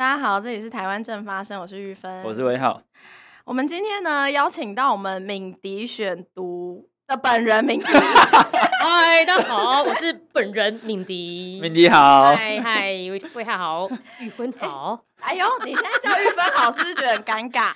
[0.00, 2.82] 大家好，这里是台湾正发生，我是玉芬，我是威浩。
[3.44, 7.86] 我们今天呢，邀请到我们敏迪选读的本人敏迪。
[8.80, 11.58] 嗨，大家好，我是本人敏迪。
[11.60, 12.32] 敏迪好。
[12.36, 12.92] 嗨嗨，
[13.34, 13.90] 威浩好，
[14.20, 15.00] 玉芬好。
[15.20, 17.72] 哎呦，你现在叫玉芬好，是不是觉得很尴尬？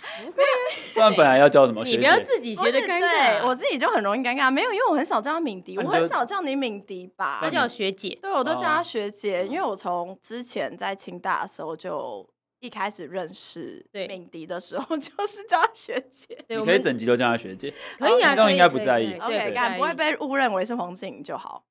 [0.95, 1.83] 不然本来要叫什么？
[1.83, 4.49] 你不要自己觉得尴尬，对我自己就很容易尴尬。
[4.49, 7.41] 没有，因为我很少叫她敏迪，我很少叫你敏迪吧？
[7.43, 8.17] 我叫学姐。
[8.23, 12.25] 对，我都叫她学姐，因为我从之前在清大的时候就
[12.65, 16.43] 一开始认识敏迪的时候， 就是叫她学姐。
[16.49, 19.13] 你可以整集都叫她学姐， 可以啊，这样应该不在意。
[19.19, 21.63] OK，不会被误认为是黄静莹就好。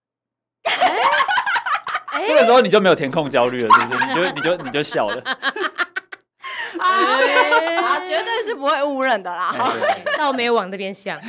[2.28, 4.06] 这个时候你就没有填空焦虑了，是不是？
[4.06, 5.20] 你就你就你就笑了。
[6.78, 9.74] 啊，啊，绝对是不会误认的啦。
[10.20, 11.20] 那我没有往那边想。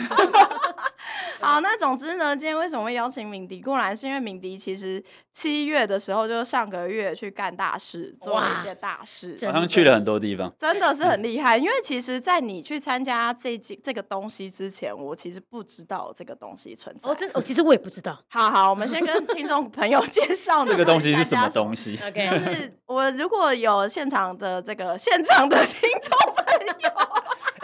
[1.41, 3.95] 好，那总之呢，今天为什么会邀请敏迪过来？
[3.95, 11.59] 是因为敏迪其实七月的时候，就是上个月去干大事，做了一件大事，好像去了很多地方，真的是很厉害。
[11.59, 17.11] 因为其实，在你去参加这这个东西之前，我其实不知道这个东西存在。
[17.11, 18.19] 哦，真我，其实我也不知道。
[18.29, 21.99] 好好，我们先跟 听众朋友介绍这个东西是什么东西。
[22.07, 27.14] OK，就是我如果有现场的这个现场的听众朋友。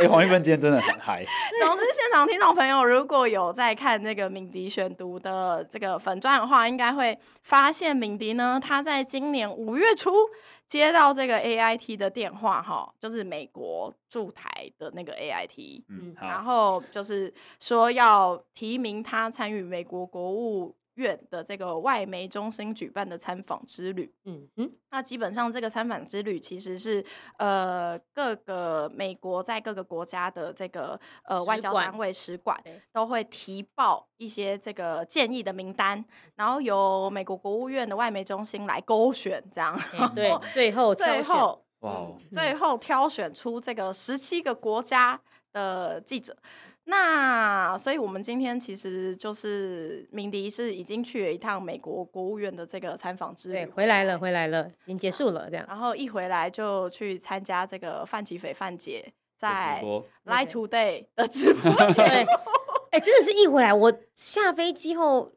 [0.00, 1.22] 哎、欸，黄玉芬今天真的很嗨。
[1.62, 10.10] 总之，现场听众朋友如果有在看那个敏迪选读的这个粉钻的话，应该会发现敏迪呢，他在今年五月初
[10.66, 27.04] 接到这个 AIT 的电话，哈，就是美国驻台的那个 AIT，嗯，然后就是说要提名他参与美国国务院的这个外媒中心举办的参访之旅，嗯嗯，那基本上这个参访之旅其实是
[27.38, 32.60] 呃各个美国在各个国家的这个呃外交单位使馆
[32.92, 39.80] 都会提报一些这个建议的名单，然后由美国国务院的外媒中心来勾选，这样
[40.14, 45.18] 对，最后最后哇，最后挑选出这个十七个国家
[45.52, 46.36] 的记者。
[46.90, 55.64] 那所以，我们今天其实就是敏迪是已经去了一趟美国国务院的这个参访之旅，对，回来了，回来了，已经结束了这样。
[55.68, 59.80] 然后一回来就去参加这个范琪斐范姐在
[60.26, 62.04] Live Today 的直播间。
[62.04, 65.32] 哎、欸，真的是一回来，我下飞机后。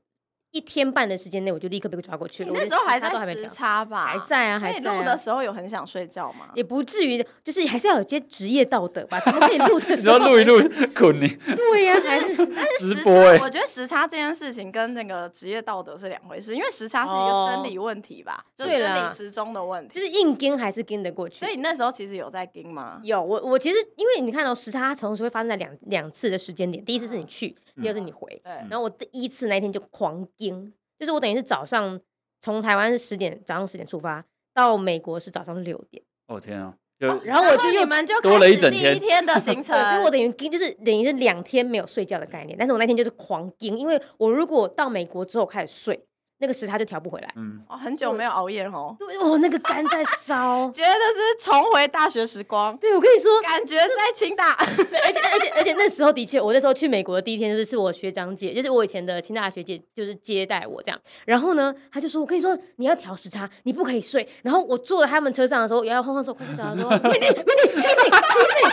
[0.53, 2.51] 一天半的时间内，我就立刻被抓过去了。
[2.51, 4.05] 你那时候还在时差吧？
[4.05, 4.79] 还在啊，还在。
[4.79, 6.49] 录的时候有很想睡觉吗？
[6.53, 9.19] 也不至于，就是还是要有些职业道德吧。
[9.19, 10.61] 怎么可以录的时候 录一录
[10.95, 11.27] 滚你？
[11.55, 13.11] 对呀，还是但是直播。
[13.39, 19.95] 我觉得时差这件事情跟那个职业道德是两回事，因为时差是一个生理问题吧，就是生理时钟的问题。
[19.95, 21.39] 就是硬跟还是跟得过去？
[21.39, 22.99] 所以你那时候其实有在跟吗？
[23.01, 28.41] 有，我我其实因为你看到时差同时会发生在两两次的时间点，第一次是你去，第二次你回。
[28.43, 28.51] 对。
[28.69, 30.73] 然后我第一次那一天就狂盯。
[30.99, 31.99] 就是我等于是早上
[32.39, 34.23] 从台湾是十点，早上十点出发，
[34.53, 36.03] 到美国是早上六点。
[36.27, 36.75] 哦天啊！
[36.99, 42.57] 然后我就又多了一整天一天的行 程，所以我等于就是等于是两天没有睡觉的概念。
[42.57, 46.05] 但是我那天就是狂盯，因为我如果到美国之后开始睡。
[46.43, 47.33] 那个时差就调不回来。
[47.37, 48.93] 嗯，哦，很久没有熬夜哦。
[48.99, 52.75] 对哦，那个肝在烧， 觉得是重回大学时光。
[52.75, 54.51] 对，我跟你说，感觉在清大。
[54.59, 60.99] 而且而且而且那时候的确，我那时候去美国的第一天就是是我学长姐，就是我以前的清大学姐，就是接待我这样。
[61.25, 68.71] 然后呢，他就说：“我跟你说，你要调时差，你不可以睡。”然后我坐在他们车上的时候，摇摇晃晃说：“快睡着。”说：“美女，美女，醒醒，醒醒！”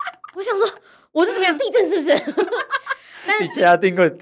[0.34, 0.66] 我想说，
[1.12, 1.58] 我是怎么样？
[1.58, 2.16] 地震是不是？
[3.40, 3.60] 但是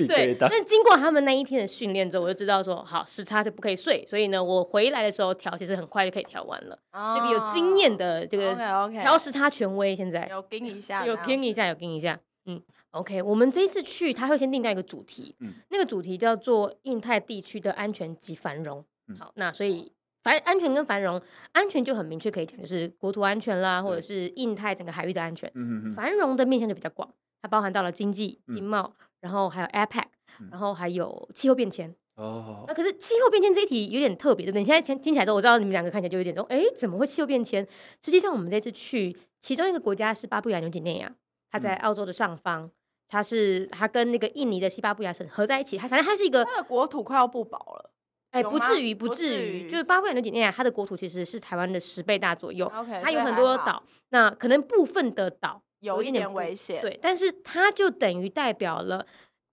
[0.06, 6.78] 对，但经过他们那一天的训练之后，我就知道说，好，时差就不可以睡，所以呢，我回来的时候调，其实很快就可以调完了。
[6.90, 8.54] Oh, 这个有经验的这个
[8.90, 12.18] 调时差权威，现在有跟一下，有跟一下，有跟一下。
[12.46, 12.62] 嗯
[12.92, 18.84] ，OK，我们这一次去，他会先定掉一个主题，嗯，那个主题叫做印太地区的安全及繁荣。
[19.08, 19.92] 嗯、好，那所以
[20.22, 21.20] 繁安全跟繁荣，
[21.52, 25.50] 安全就很明确可以讲，就是国土安全啦，或者是印太整个海域的安全。
[25.54, 27.08] 嗯嗯，繁荣的面向就比较广。
[27.40, 30.04] 它包含到了经济、经贸，嗯、然后还有 APEC，、
[30.40, 31.94] 嗯、然后还有气候变迁。
[32.16, 34.60] 哦，那可是气候变迁这一题有点特别，对不对？
[34.60, 37.64] 你现在听听起来之后，我知道你们两个看起来就有点说，哎，怎么会气候变迁？
[38.00, 41.14] 实际上，我们这次去其中一个国家是巴布亚纽几内亚，
[41.48, 42.70] 它在澳洲的上方，嗯、
[43.06, 47.92] 它是它跟那个印尼的西巴布亚省合在一起，它反正它是一个，它的国土快要不保了。
[48.32, 52.66] 哎，不至于，不至于，就是巴布亚纽几内亚，它的国土其实是台湾的十倍大左右。
[52.66, 55.62] Okay, 它有很多岛，那可能部分的岛。
[55.80, 59.06] 有一点危险，对，但是它就等于代表了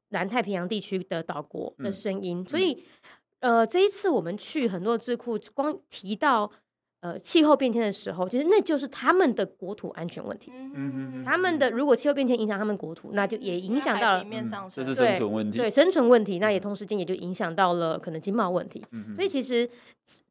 [0.09, 2.83] 南太平洋地区的岛国的声音，嗯、所以，
[3.41, 6.51] 呃，这一次我们去很多智库，光提到
[7.01, 10.51] 呃气候变迁的时候，其实那就是他们的国土安全问题。
[10.51, 18.83] 嗯嗯嗯，他们的如果气候变迁影响他们国土，那就也影响到了面上，这是生存问题，对生存问题，那也同时间也就影响到了可能经贸问题。
[18.91, 19.69] 嗯、所以其实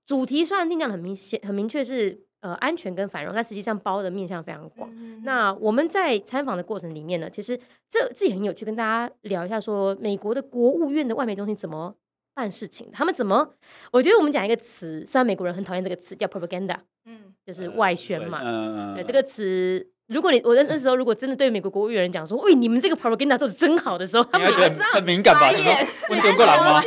[0.05, 2.25] 主题虽然定调很明显、很明确是。
[2.45, 4.91] 呃安全跟繁荣，但实际上包的面向非常广。
[4.93, 7.59] 嗯、那我们在参访的过程里面呢，其实
[7.89, 11.95] 这这也很有趣，跟大家聊一下说美国的国务院的外媒中心怎么
[12.35, 13.55] 办事情，他们怎么？
[13.91, 16.77] 我觉得我们讲一个词，虽然美国人很讨厌这个词，叫 propaganda，
[17.07, 18.43] 嗯，就是外宣嘛。
[18.45, 18.95] 嗯嗯。
[18.95, 19.91] 对这个词。
[20.09, 25.49] 如果你我那时候如果真的对美国国务院讲说，喂，你们这个 propaganda 做的真好的时候，他们觉得很敏感吧？
[25.51, 25.75] 你们
[26.11, 26.83] 温中国人吗？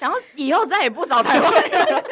[0.00, 2.04] 然后 以后再也不找台湾人。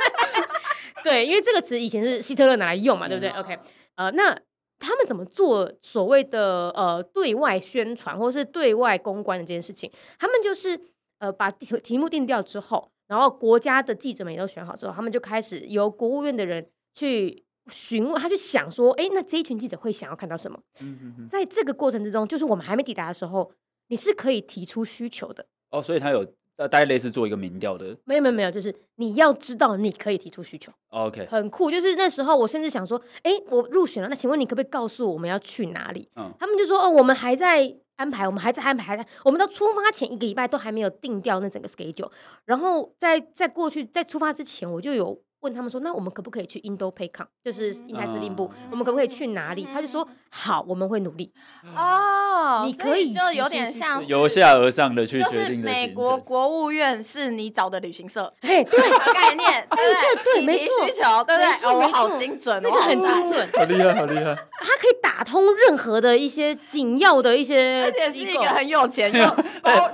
[1.02, 3.58] 对，因为这个词以前是希特勒拿来用嘛，对不对？OK，
[3.96, 4.38] 呃，那
[4.78, 9.90] 他们怎么做所谓的呃对外宣传或是对外公关的这件事情？
[10.19, 10.78] 他们就是
[11.19, 17.44] 呃把题题目定掉之后，然后国家的记者们也都选好之后，他们就开始由国务院的人去。
[17.70, 20.58] 询问他去想说，哎，那这一群记者会想要看到什么？
[20.81, 23.52] 嗯嗯嗯，在这个过程之中，就是我们还没抵达的时候，
[23.87, 25.46] 你是可以提出需求的。
[25.70, 26.26] 哦，所以他有
[26.69, 27.97] 大概类似做一个民调的？
[28.05, 30.73] 没有没有没有，就是你要知道你可以提出需求。
[30.91, 31.70] 哦，OK，很酷。
[31.70, 36.09] 就是那时候我甚至想说，哎，我入选了，那请问你可不可以告诉我们要去哪里？
[36.17, 42.11] 嗯，他们就说，哦，我们还在安排，我们还在安排，还在，我们到出发前一个礼拜都还没有定掉那整个 schedule。
[42.44, 45.23] 然后在在过去在出发之前，我就有。
[45.43, 48.50] 问他们说：“那我们可不可以去 Indo-PACOM，就是印太司令部？
[48.71, 51.33] 我们可不可以去哪里？”他就说：“好，我们会努力。”
[51.77, 61.69] 哦，你可以就有点像由下而上的去决定就是美国国务院是你找的旅行社，嘿，对概念， 对对对，没错，需求，对不对？
[61.69, 64.35] 哦，我好精准，这个很精准，好厉害，好厉害。
[64.62, 69.19] 它可以打通任何的一些紧要的一些，而且是一个很有钱， 就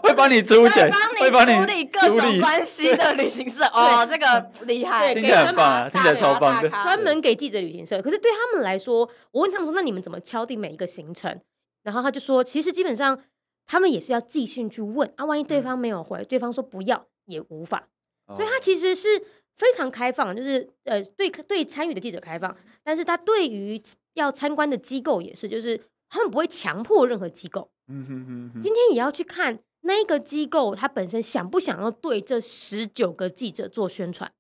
[0.03, 3.65] 会帮你出钱，会帮你处理各种关系的旅行社。
[3.73, 5.15] 哦，这个厉害。
[5.47, 6.69] 很棒啊，听起来超棒的。
[6.69, 11.41] 专门给记者旅行社，可是对他们来说，我问他们说：“那你们怎么敲定每一个行程？”
[11.85, 13.19] 然后他就说：“其实基本上
[13.67, 17.89] 他们也是要继续去问啊，万一对方没有回，对方说不要也无法。
[18.35, 19.09] 所以他其实是
[19.57, 23.83] 非常开放，就是呃，对对参与的记者开放，但是他对于
[24.15, 25.81] 要参观的机构也是，就是
[26.11, 27.71] 他们不会强迫任何机构。
[27.89, 34.31] 嗯哼哼哼，今天也要去看那一个机构，他本身想不想要对这十九个记者做宣传。”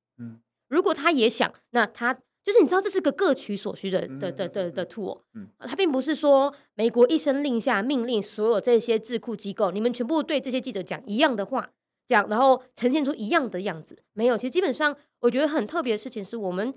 [0.69, 5.21] 如果他也想，那他就是你知道，这是个各取所需的的的的的 tool。
[5.35, 11.71] 嗯，他并不是说美国一声令下，命令所有这些智库机构，你们全部对这些记者讲一样的话，
[12.07, 13.99] 讲然后呈现出一样的样子。
[14.15, 16.73] 没有，其实基本上我觉得很特别的事情是我们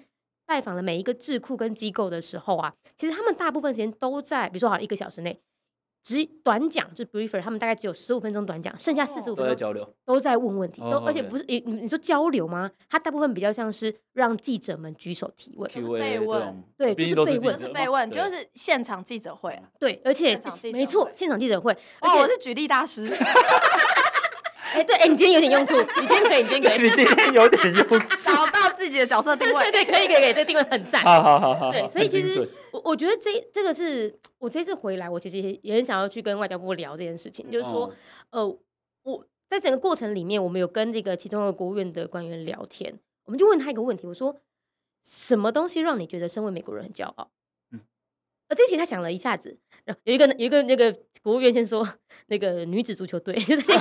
[0.46, 5.40] 拜访了每一个智库跟机构的时候啊，其实他们大部分时间都在，比如说好一个小时内。
[6.04, 12.70] 只短讲就 briefer，他们大概只有十五分钟短讲，剩下四十五分钟都在交流，都在问问题，都而且不是你你说交流吗？
[12.90, 20.40] 他大部分比较像是让记者们举手提问，被问，对，就是被问，就是被问，就是现场记者会，对，而且
[20.74, 23.10] 没错，现场记者会，而且我是举例大师。
[24.74, 37.92] 哎，对，哎，你今天有点用处，你今天可以，你今天可以， 你今天有点用处， 找到自己的角色定位，对对，可以可以可以，这定位很赞，好好好好，对，所以其实我我觉得这这个是我这次回来，我其实也很想要去跟外交部聊这件事情，就是说，
[38.32, 38.46] 呃，
[39.04, 44.36] 我在整个过程里面，我们有跟这个其中的国务院的官员聊天，我们就问他一个问题，我说，
[45.04, 47.30] 什么东西让你觉得身为美国人很骄傲？
[48.52, 49.58] 呃，这题他想了一下子，
[50.04, 50.94] 有一个有一个那个
[51.24, 51.88] 国务院先说，
[52.28, 53.80] 那个女子足球队就是这个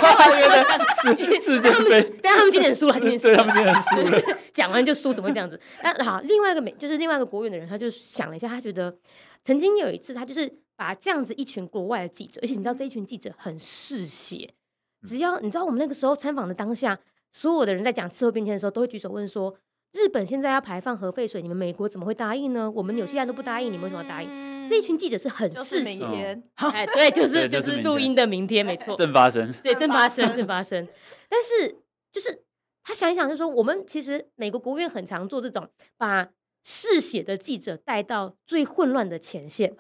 [1.41, 5.61] 世界杯，但他们今年输了， 今年输了，他们今年输了， 讲完就输，怎么会这样子？
[5.83, 8.97] 那好，另外一个美就是另外一个国务院的人，他就想了一下，他觉得
[9.43, 14.55] 曾经有一次，他就是把这样子一群国外的记者，而且你知道这一群记者很嗜血，
[15.03, 16.97] 只要你知道我们那个时候参访的当下，
[17.33, 19.53] 所有的人在讲气候变迁的时候，都会举手问说，
[19.93, 22.71] 日本现在要排放核废水，你们美国怎么会答应呢？
[22.71, 24.29] 我们纽西兰都不答应，你们为什么要答应？
[24.69, 30.87] 这一群记者是很嗜血， 哎， 对，就是就是录音的明天，没错，正发生，对，正发生， 正发生。
[31.29, 31.77] 但是
[32.13, 32.45] 就是
[32.85, 36.29] 他想一想，就是说我们其实美国国务院很常做这种把
[36.63, 39.75] 嗜血的记者带到最混乱的前线，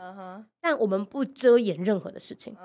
[0.60, 2.56] 但我们不遮掩任何的事情。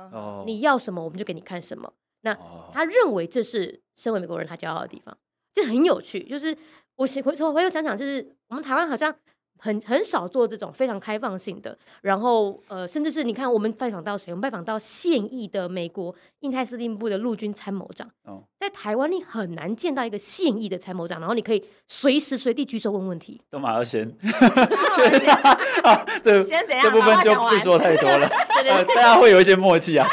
[0.47, 1.93] 你要什么，我们就给你看什么。
[2.21, 2.35] 那
[2.73, 5.15] 他认为这是身为美国人他骄傲的地方，
[5.53, 6.23] 这很有趣。
[6.23, 6.57] 就是
[6.95, 9.13] 我回头回头想想，就是我们台湾好像。
[9.57, 14.33] 很很少做这种非常开放性的，然后呃，甚至是你看，我们拜访到谁？
[14.33, 18.05] 我们拜访到现役的美国印太司令部的陆军参谋长。
[18.25, 23.41] 哦，在台湾你很难见到一个现役的参谋长，然后你可以随时随地举手问问题。
[23.49, 24.05] 都马要先，
[26.21, 26.83] 这先怎样？
[26.83, 28.27] 这部分就不说太多了，
[28.61, 30.05] 对对对，大家会有一些默契啊。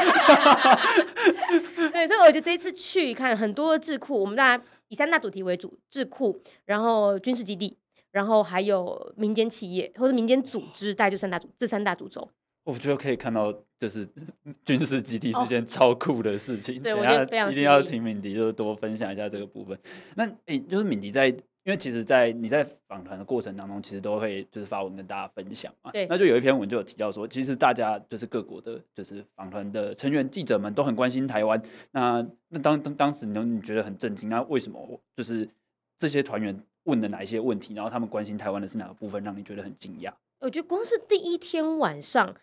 [1.93, 7.79] 对，所以我觉得这一次去看很多智库，我们大家以三大主题为主：智库，然后军事基地。
[8.11, 12.29] 然后还有民间企业或者民间组织，大概就三大主这三大主轴。
[12.65, 14.07] 我觉得可以看到，就是
[14.67, 16.83] 军事基地是件超酷的事情。
[16.83, 19.79] 对，我觉得非常一定要请敏迪，就是多分享一下这个部分。
[20.15, 21.35] 那诶，就是敏迪在
[21.65, 25.93] 因为其实，在你在访谈的过程当中，其实都会就是发文跟大家分享嘛。
[25.93, 26.07] 对。
[26.09, 31.63] 那就有一篇文就有提到说，其实大家就是各国的，就是访谈的成员记者们都很关心台湾。
[31.93, 35.49] 那那当当当时你你觉得很震惊，那为什么就是
[35.97, 40.13] 这些团员问的哪一些问题，然后他们关心台湾的是哪个部分，让你觉得很惊讶？
[40.41, 42.35] 我觉得光是第一天晚上，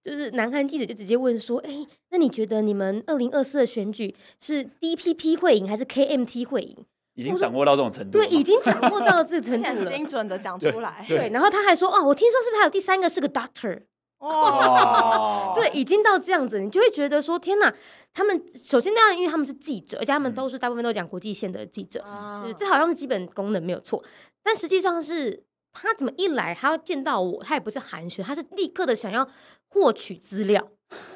[0.00, 6.76] 就是南韩记者就直接问说：“哎，那你觉得你们二零二四的选举是 DPP 会赢还是 KMT 会赢？”
[7.18, 11.04] 已经掌握到这种程度，对，已经掌握到这程度了， 很精准的讲出来。
[11.08, 13.82] 对，然后他还说：“哦，我听说是不是还有第三个是个 doctor？”
[14.20, 17.74] 哦， 对，已经到这样子，你就会觉得说：“天哪！”
[18.14, 24.02] 他们首先那样，因为他们是记者，而且他们都是大部分都讲国际线的记者，嗯就是这好像是基本功能没有错，
[24.42, 25.44] 但实际上是。
[25.80, 29.28] 他怎么一来，他要见到我，他也不是寒暄，他是立刻的想要
[29.68, 30.66] 获取资料、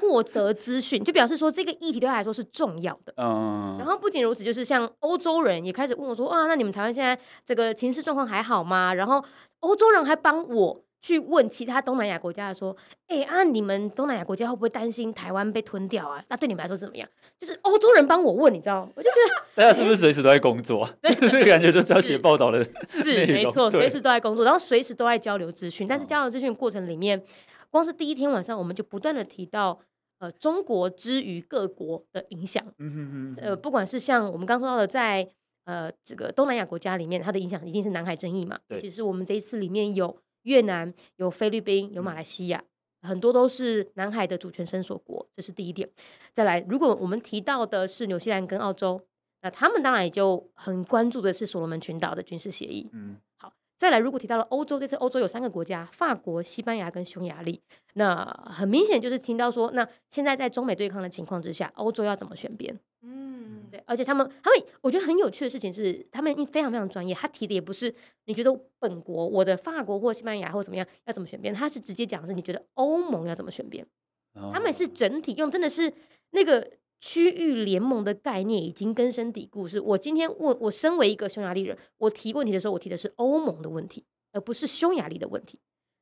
[0.01, 3.13] 获得资讯， 就表示说这个议题对他来说是重要的。
[3.17, 9.25] 嗯，然后不仅如此，就是像欧洲人也开始问我说：“啊，那你们台湾现在这个情势状况还好吗？”然后
[9.61, 10.83] 欧洲人还帮我。
[11.05, 12.77] 去问其他东南亚国家的说，
[13.09, 16.23] 哎、欸、啊，你们东南亚国家会不会担心台湾被吞掉啊？
[16.29, 17.09] 那对你们来说是怎么样？
[17.41, 18.89] 就是欧洲人帮我问，你知道？
[18.95, 20.89] 我就觉得 大家是不是随时都在工作？
[21.03, 25.89] 这个感觉就是要写报道的，是没错，随时都在工作，然后随时都在交流资讯。
[25.89, 27.21] 但是交流资讯过程里面，
[27.73, 29.81] 光是第一天晚上，我们就不断的提到，
[30.19, 32.65] 呃，中国之于各国的影响。
[32.79, 33.43] 嗯哼哼。
[33.43, 35.29] 呃，不管是像我们刚说到的，在
[35.65, 38.61] 呃这个东南亚国家里面，它的影响一定是南海争议嘛。
[38.69, 38.79] 对。
[38.79, 40.17] 其实我们这一次里面有。
[40.45, 42.65] 越南有菲律宾有马来西亚，
[43.03, 45.89] 很多都是南海的主权伸索国，这是第一点。
[46.33, 49.01] 再来，如果我们提到的是纽西兰跟澳洲，
[49.43, 52.91] 那他们当然也就很关注的是所罗门群岛的军事协议。
[52.93, 53.32] 嗯，好。
[53.83, 57.61] 再来，如果提到了欧洲，这次欧洲有三个国家：法国、西班牙跟匈牙利。
[57.95, 62.79] 那很明显就是听到说，那现在在中美对抗的情况之下，欧洲要怎么选边？
[63.03, 67.13] 嗯，对，而且他们，他们我觉得很有趣的事情是，他们非常非常专业。
[67.13, 67.93] 他提的也不是
[68.27, 73.85] 你觉得本国我的法国或西班牙或怎么样要怎么选边，他是直接讲的是你觉得欧盟要怎么选边。
[74.53, 75.93] 他们是整体用，真的是
[76.31, 76.71] 那个
[77.03, 79.69] 区域联盟的概念已经根深蒂固。
[79.69, 85.59] 是我今天问我身为一个匈牙利人，我提问题的时候，我提的是欧盟的问题，而不是匈牙利的问题。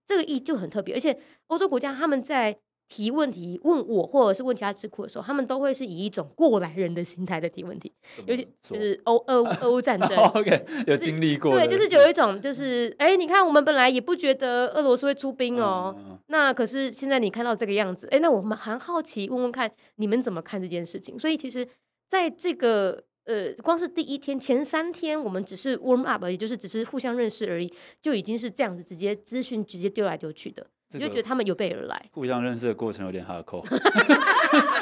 [0.06, 2.60] 这个意就很特别，而且欧洲国家他们在。
[2.90, 7.90] 提问题问我，或者是问其他智库的时候，他们都会是以一种过来人的心态在提问题，
[8.26, 21.16] 尤其就是欧俄俄乌战争，OK，有经历过，对，就是有一种就是，哎，你看我们本来也不觉得俄罗斯会出兵哦，嗯、那可是现在你看到这个样子，哎，那我们很好奇，问问看你们怎么看这件事情。
[21.16, 21.64] 所以其实
[22.08, 30.66] 在这个呃，光是第一天前三天，我们只是 warm up，也就是只是互相认识而已，就已经是这样子，直接资讯直接丢来丢去的。
[30.92, 33.64] 你就觉得他们有备而来，互相认识的过程有点哈扣。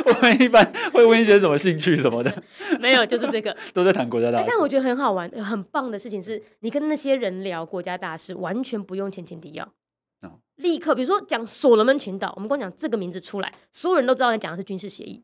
[0.06, 2.42] 我们一般会问一些什么兴趣什么的，
[2.80, 4.44] 没有，就是这个都在谈国家大事。
[4.48, 9.70] 但我觉得很好玩、很棒的事情是，你跟那些人聊国家大事，完全不用前情提要，
[10.56, 15.22] 立刻，比如说讲所罗门群岛，我们光讲这个名字出来，所有人都知道你讲的是军事协议。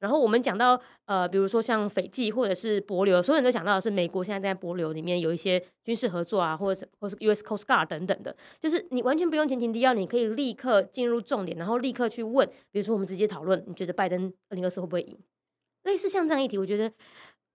[0.00, 12.48] 然后我们讲到呃，比如说像斐济或者是帛流，所有人都想到的是美国现在在帛流里面有一些军事合作啊，或者是或是 US Coast Guard 等等的，就是你完全不用前情提要，你可以立刻进入重点，然后立刻去问。
[12.72, 15.18] 比如说我们直接讨论，你觉得拜登二零二四会不会赢？
[15.84, 16.92] 类似像这样议题，我觉得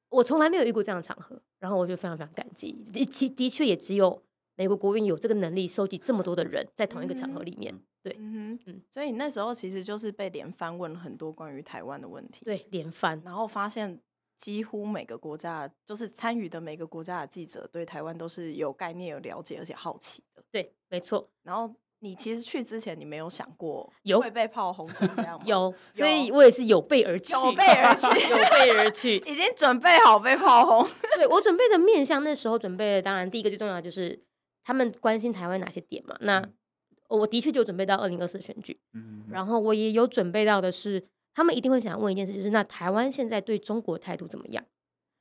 [0.10, 2.72] 我从来没有遇过这样的场合，然后我就非常非常感激。
[2.94, 4.22] 的的确也只有
[4.56, 7.74] 美国国务院有这个能力收集这么多的人在同一个场合里面。
[7.74, 14.00] 嗯对，嗯哼，嗯，所以那时候其实就是被连番问了很多关于台湾的问题，对，连番，然后发现
[14.38, 21.28] 几乎每个国家就是参与的每个国家的记者对台湾都是有概念、有了解，而且好奇的，对，没错。
[21.42, 25.44] 然后你其实去之前你没有想过有会被炮轰成这样吗？
[25.48, 30.88] 有，有，所以我也是有备而去，有备而去，有备而去，已经准备好被炮轰。
[31.16, 34.22] 对，我准备的面向，那时候准备的，当然第一个最重要的就是
[34.65, 36.45] 他们关心台湾哪些点嘛，那。
[37.07, 38.77] 我的确就准备到二零二四选举，
[39.29, 41.01] 然后我也有准备到的是，
[41.36, 44.65] 他们一定会想问一件事，就是那台湾现在对中国态度怎么样？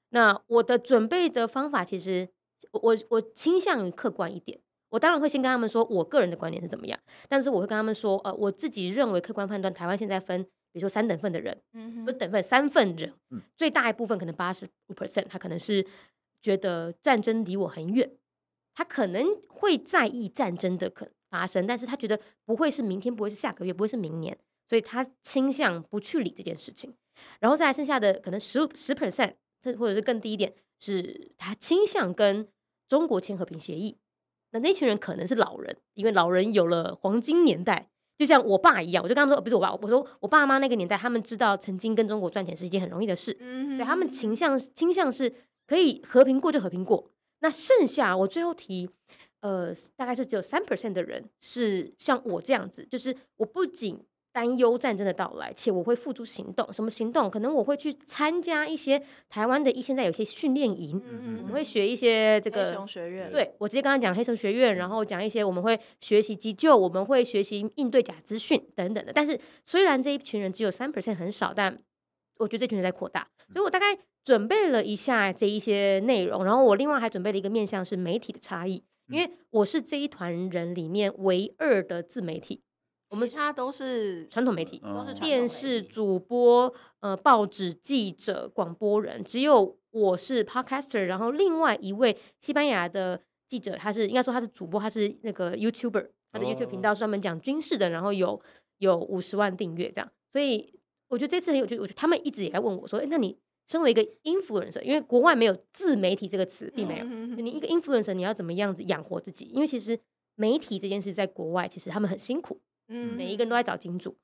[0.08, 2.26] 那我的准备的方法其实，
[2.72, 4.58] 我我倾向于客观一点，
[4.88, 6.98] 我当然会先跟他们说我个人的观点是怎么样，
[7.28, 11.60] 但是我会跟他们说，呃，我自己认为客观判断，台湾现在分，比如说三等份的人，
[12.06, 13.12] 不等份三份人，
[13.58, 15.86] 最大一部分可能八十五 percent，他可能是
[16.40, 18.10] 觉得战争离我很远，
[18.74, 21.14] 他可能会在意战争的可能。
[21.30, 24.38] 发生，但是他觉得不会是明天，不会是下个月，不会是明年，
[24.68, 26.94] 所以他倾向不去理这件事情。
[27.40, 29.32] 然后再来剩下的可能十十 percent，
[29.76, 32.46] 或者是更低一点，是他倾向跟
[32.86, 33.98] 中国签和平协议。
[34.52, 43.36] 那那群人可能是老人，因为老人有了黄金年代，就像我爸一样，我就跟他们说，不是我爸，我说我爸妈那个年代，他们知道曾经跟中国赚钱是一件很容易的事，
[43.74, 45.34] 所以他们倾向倾向是
[45.66, 47.10] 可以和平过就和平过。
[47.40, 48.88] 那剩下我最后提，
[49.40, 54.04] 呃，大概是只有三 percent 的人是像我这样子，就是我不仅。
[54.34, 56.72] 担忧战争的到来，且我会付诸行动。
[56.72, 57.30] 什么行动？
[57.30, 63.30] 可能我会去参加一些台湾的一现在有些训练营，嗯，我们会学一些这个黑熊学院。
[63.30, 69.12] 对，我直接跟他讲黑熊学院，然后讲一些我们会学习急救，我们会学习应对假资讯等等的。
[69.12, 71.80] 但是虽然这一群人只有三 percent 很少，但
[72.38, 73.28] 我觉得这群人在扩大。
[73.52, 82.62] 所以我大概准备了一下这一些内容，然后我另外还准备了一个面向是媒体的差异，因为我是这一团人里面唯二的自媒体。
[83.10, 98.40] 我们其他都是传统媒体，都是电视主播、呃，报纸记者、广播人，只有我是 podcaster，然后另外一位西班牙的记者，他是应该说他是主播，他是那个 YouTuber，他的 YouTube 频道是专门讲军事的，然后有
[98.78, 100.74] 有五十万订阅这样，所以
[101.08, 109.46] 我觉得这次很有趣，我觉得他们一直也在问我说，哎，那你身为一个 influencer，因为国外没有自媒体这个词，并没有，你一个 influencer 你要怎么样子养活自己？
[109.46, 109.98] 因为其实
[110.36, 112.60] 媒体这件事在国外其实他们很辛苦。
[112.88, 114.14] 嗯，每一个人都在找金主，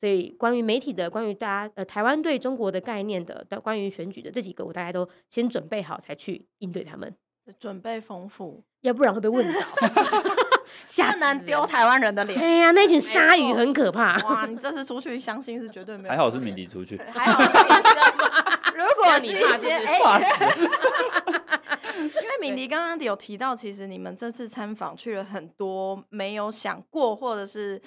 [0.00, 7.14] 所以关于媒体的、关于大家呃台湾对中国的概念的、的关于选举的这几个，我大概都先准备好才去应对他们。
[7.58, 9.60] 准备丰富，要不然会被问到，
[10.84, 12.38] 吓死难丢台湾人的脸。
[12.38, 14.18] 哎呀，那群鲨鱼很可怕。
[14.24, 16.10] 哇，你这次出去，相信是绝对没有。
[16.10, 17.00] 还好是敏迪出去，
[19.08, 19.98] 果是一些哎，
[21.98, 27.80] 因为敏迪刚刚有提到，其实你们这次参访去了很多没有想过，或者是。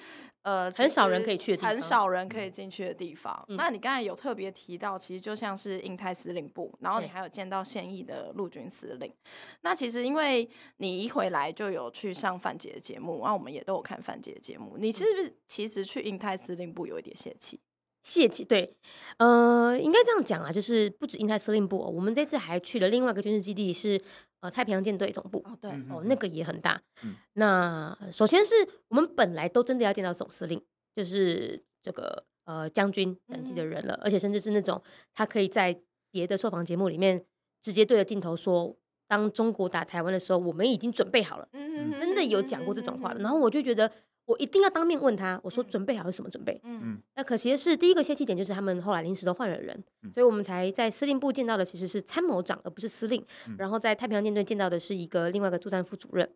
[0.44, 3.44] 呃，很少人可以去的地方，很少人可以进去的地方。
[3.48, 9.14] 嗯、那你刚才有特别提到，其实就像是印太司令部，然后你还有见到现役的陆军司令。
[9.60, 14.76] 那其实因为你一回来就有去上范姐的节目，然后我们也都有看范姐的节目。
[14.76, 17.60] 你是不是其实去印太司令部有一点泄气？
[18.02, 18.76] 泄气，对，
[19.18, 24.00] 呃，应该这样讲啊，就是不止印太司令部，我们这次还去了另外一个军事基地是。
[24.42, 26.82] 呃，太平洋舰队总部哦，对哦，那个也很大。
[27.04, 28.56] 嗯、那首先是
[28.88, 30.60] 我们本来都真的要见到总司令，
[30.96, 34.82] 就是这个呃将军等级的人了，嗯、而且甚至是那种
[35.14, 37.24] 他可以在别的受访节目里面
[37.62, 41.48] 直接对着镜头说，当中国打台湾的时候，我们已经准备好了。
[41.52, 43.14] 嗯，真的有讲过这种话。
[43.14, 43.92] 然后我就觉得。
[44.24, 46.60] 我一定要当面问他，我说准备好是什么准备？
[46.62, 53.24] 嗯，那可惜的是，第一个泄气点就是他们后来临时都换了人，嗯、所以我们才在司令部见到的其实是参谋长，而不是司令。
[53.48, 56.32] 嗯、然后在太平洋舰队见到的是一个另外一个作战副主任。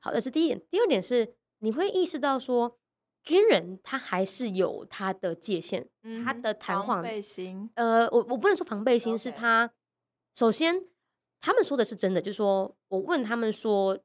[0.00, 0.62] 好，这是第一点。
[0.70, 2.78] 第二点是你会意识到说，
[3.24, 6.94] 军人他还是有他的界限，嗯、他的谈话。
[6.94, 7.68] 防备心。
[7.74, 9.72] 呃，我我不能说防备心，是他
[10.36, 10.84] 首先
[11.40, 13.98] 他们说的是真的，就是说我问他们说。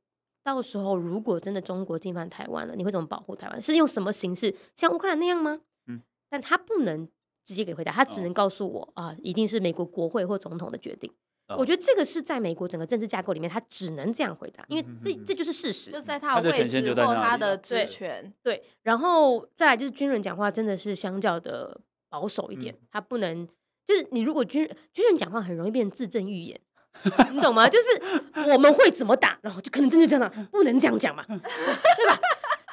[0.43, 3.61] 到时候如果真的中国进犯台湾了，你会怎么保护台湾？
[3.61, 4.55] 是用什么形式？
[4.75, 5.61] 像乌克兰那样吗？
[5.87, 7.07] 嗯，但他不能
[7.43, 11.11] 直接给回答，他只能告诉我、哦、啊，一定是美国国会或总统的决定。
[11.47, 18.31] 哦、我觉得这个是在美国整个政治架构里面，他只能这样回答，因为这这就是事实，就在他的位置或他的职权。
[18.43, 23.47] 对，然后再来就是军人讲话真的是相较的保守一点，嗯、他不能
[23.85, 26.59] 就是你如果军军人讲话很容易变成自证预言。
[27.31, 27.67] 你懂吗？
[27.69, 32.19] 就是我们会怎么打，然后就可能真的这样，不能这样讲嘛，是吧？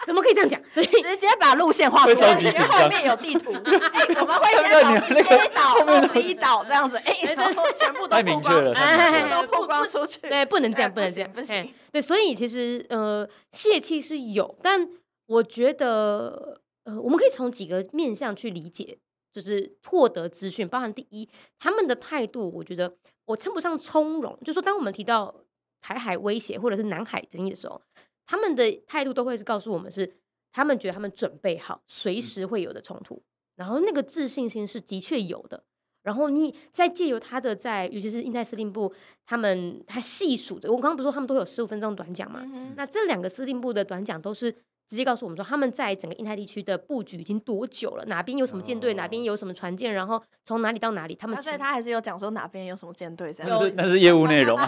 [0.05, 0.61] 怎么可以这样讲？
[0.73, 3.53] 所以 直接把路线画出来，因为后面有地图。
[3.53, 4.95] 哎，我们会先从
[5.27, 10.21] A 岛到 B 岛这样子，哎，然后全部都曝光，哎，都曝光出去。
[10.21, 11.73] 对，不能这样，不能这样，不行。
[11.93, 14.89] 对，所以其实呃，泄气是有，但
[15.27, 18.99] 我觉得呃，我们可以从几个面向去理解。
[19.33, 22.91] 就是获得资讯，包含第一，他们的态度，我觉得
[23.27, 24.37] 我称不上从容。
[24.41, 25.35] 就是说，当我们提到
[25.81, 27.81] 台海威胁或者是南海争议的时候，
[28.25, 30.17] 他们的态度都会是告诉我们是，
[30.51, 33.23] 他们觉得他们准备好随时会有的冲突，
[33.55, 35.65] 然后那个自信心是的确有的。
[36.03, 38.93] 然后你再借由他的在，尤其是印太司令部，
[39.27, 42.43] 他们他细数着，我刚刚不是说他们都有十五分钟短讲嘛？
[42.45, 44.55] 嗯、那这两个司令部的短讲都是。
[44.89, 48.05] 直接告诉我们说，他们在整个印太地区的布局已经多久了？
[48.07, 48.95] 哪边有什么舰队？
[48.95, 49.93] 哪边有什么船舰？
[49.93, 51.15] 然后从哪里到哪里？
[51.15, 53.51] 他们所以他还是有讲说哪边有什么舰队这样。
[53.51, 54.57] 那是那是业务内容。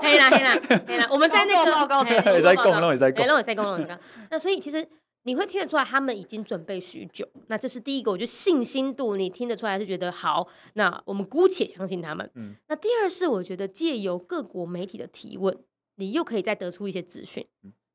[0.00, 0.56] 可以啦，可以啦，
[0.86, 1.08] 可以啦。
[1.10, 3.98] 我们在那个报告也在共，也在共，也在共。
[4.30, 4.86] 那所以其实
[5.22, 7.26] 你会听得出来，他们已经准备许久。
[7.46, 10.46] 那这是第一个，我觉得信心度你听得出来是觉得好。
[10.74, 12.30] 那我们姑且相信他们。
[12.34, 12.54] 嗯。
[12.68, 15.56] 那第二是我觉得借由各国媒体的提问，
[15.96, 17.46] 你又可以再得出一些资讯。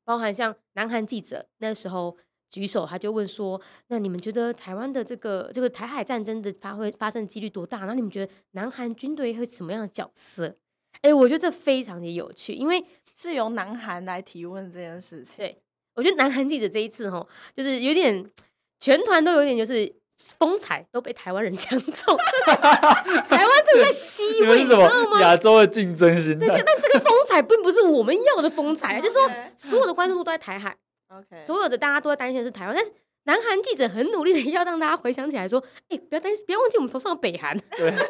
[0.04, 2.16] 包含像南韩记者那时候
[2.50, 7.80] 举手，他就问说：“那你们觉得台湾的这个这个台海战争的发挥发生几率多大？
[7.80, 10.56] 那你们觉得南韩军队会什么样的角色？”
[11.02, 15.38] 哎，我觉得这非常的有趣，因为是由南韩来提问这件事情。
[15.38, 15.60] 对，
[15.94, 18.30] 我觉得南韩记者这一次哈，就是有点
[18.78, 19.92] 全团都有点就是
[20.38, 24.78] 风采都被台湾人抢走， 台湾正在吸位，你知道
[25.10, 25.20] 吗？
[25.20, 26.46] 亚洲的竞争心态。
[26.46, 30.76] 对，但这个风采并不是我们要的风采， 就是说所有的关注度都在台海
[31.08, 32.92] ，OK，所有的大家都在担心的是台湾，但是
[33.26, 37.58] 南韩记者很努力的要让大家回想起来，说，哎，不要担心，不要忘记我们头上有北韩，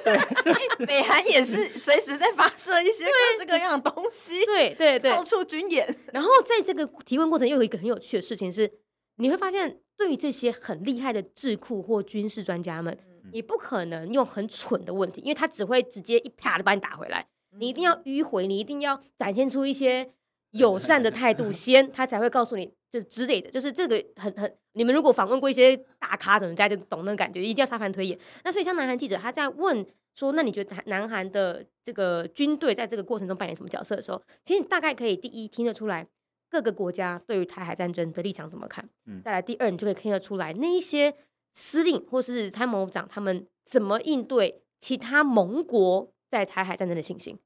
[0.86, 5.96] 北韩也是随时在发射一些各式各样的东西，对对对，到处军演。
[6.12, 8.68] 然后在这个提问过程，又有一个很有趣的事情是，
[9.16, 9.80] 你会发现。
[9.96, 12.98] 对于这些很厉害的智库或军事专家们，
[13.32, 17.24] 你不可能用很蠢的问题，因为他只会直接一啪的把你打回来。
[17.56, 20.10] 你一定要迂回，你一定要展现出一些
[20.50, 23.48] 友善的态度，先他才会告诉你，就是之类的。
[23.48, 28.18] 就是这个很很，你们如果访问过一些大咖，怎么大家就懂那个感觉，一定要沙盘推演。
[28.42, 36.08] 那所以像南韩记者他在问说，那你觉得南韩的这个军队在这个过程中扮演什么角色的时候，其实你大概可以第一听得出来。
[36.54, 38.88] 各个国家对于台海战争的立场怎么看？
[39.06, 41.12] 嗯，再来第二，你就可以听得出来那一些
[41.52, 47.36] 司令或是参谋长他们怎么应对其他盟国在台海战争的信心。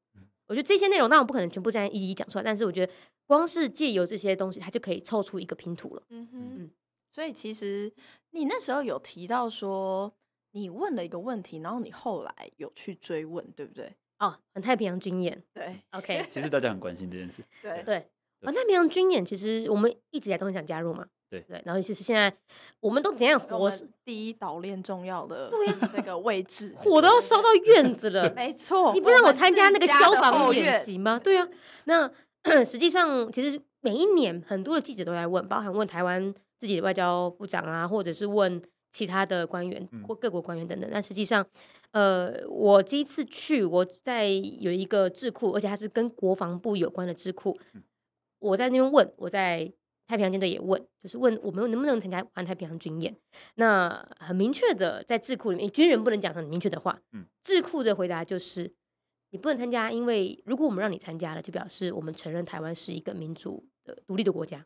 [0.46, 2.92] 我觉得这些内容当然不可能全部这样一一讲出来，但是我觉得
[3.26, 6.02] 光是借由这些东西，它就可以凑出一个拼图了。
[6.10, 6.70] 嗯哼，嗯，
[7.10, 7.90] 所以其实
[8.32, 10.12] 你那时候有提到说，
[10.52, 13.90] 你问了一个问题，然后你后来有去追问，对不对？
[14.18, 16.26] 哦，很太平洋军演，对，OK。
[16.32, 18.06] 其实大家很关心这件事，对对。
[18.42, 21.06] 环太平洋军演，其实我们一直以来都很想加入嘛。
[21.30, 22.34] 对对，然后其实现在
[22.80, 23.70] 我们都怎样活？
[24.02, 28.32] 第一岛链重要的对呀，那个位置，火都要烧到院子了。
[28.34, 31.20] 没错，你不让我参加那个消防演习吗？
[31.22, 31.46] 对啊。
[31.84, 32.10] 那
[32.64, 40.88] 实际上，其实每一年很多的记者都在问，包含问台湾自己的外交部长啊，或者是问其他的官员或各国官员等等。
[40.90, 41.44] 但实际上，
[41.90, 47.58] 呃，我这一次去，我在有一个智库，而且它是跟国防部有关的智库。
[48.38, 49.72] 我在那边问，我在
[50.06, 53.14] 太平洋舰队也问，就是问我们能不能参加环太平洋军演。
[53.56, 57.00] 那很明确的，在智库里面，军人不能讲很明确的话。
[57.12, 58.72] 嗯，智库的回答就是
[59.30, 64.64] 你不能参加，因为如果我们让你参加了，就表示我们承认台湾是一个民主的独立的国家，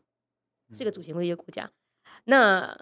[0.71, 1.69] 是一个主权独立的国家。
[2.25, 2.77] 那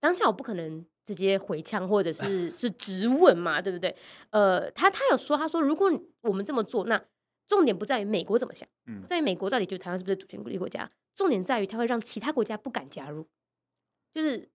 [0.00, 3.96] 当下我不可能直接回呛或者是 是直问嘛，对不对？
[4.30, 5.90] 呃，他他有说，他说如果
[6.22, 7.02] 我们这么做，那。
[7.48, 10.90] 重点不在于美国怎么想，嗯，在于美国到底觉得台湾是不是主权独立国家？
[11.14, 13.26] 重点在于它会让其他国家不敢加入，
[14.12, 14.50] 就是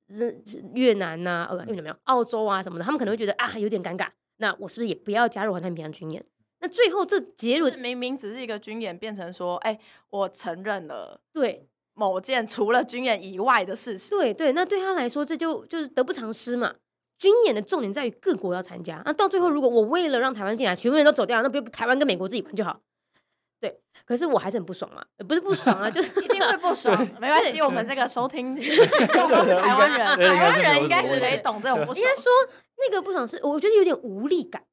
[0.74, 4.10] 越南呐、啊，呃，越南没有，澳洲啊什么的，他们可能会觉得啊有点尴尬。
[4.38, 6.26] 那我是不是也不要加入环太平洋军演？
[6.60, 14.10] 那最后这结论明明只是一个军演，变成说，哎、欸，我承认了对某件除了军演以外的事实。
[14.10, 16.76] 对对，那对他来说这就就是得不偿失嘛。
[17.20, 22.80] 军演的重点在于各国要参加，那到最后如果我为了让台湾进来，全部人都走掉，那不就台湾跟美国自己玩就好？
[23.60, 26.98] 对，可是我还是很不爽嘛，不是不爽啊， 就是一定会不爽。
[27.20, 31.98] 没关系，我们这个收听都是台湾人，台湾人应该是可以懂这种不爽。
[31.98, 32.32] 应该说
[32.78, 34.64] 那个不爽是，我觉得有点无力感。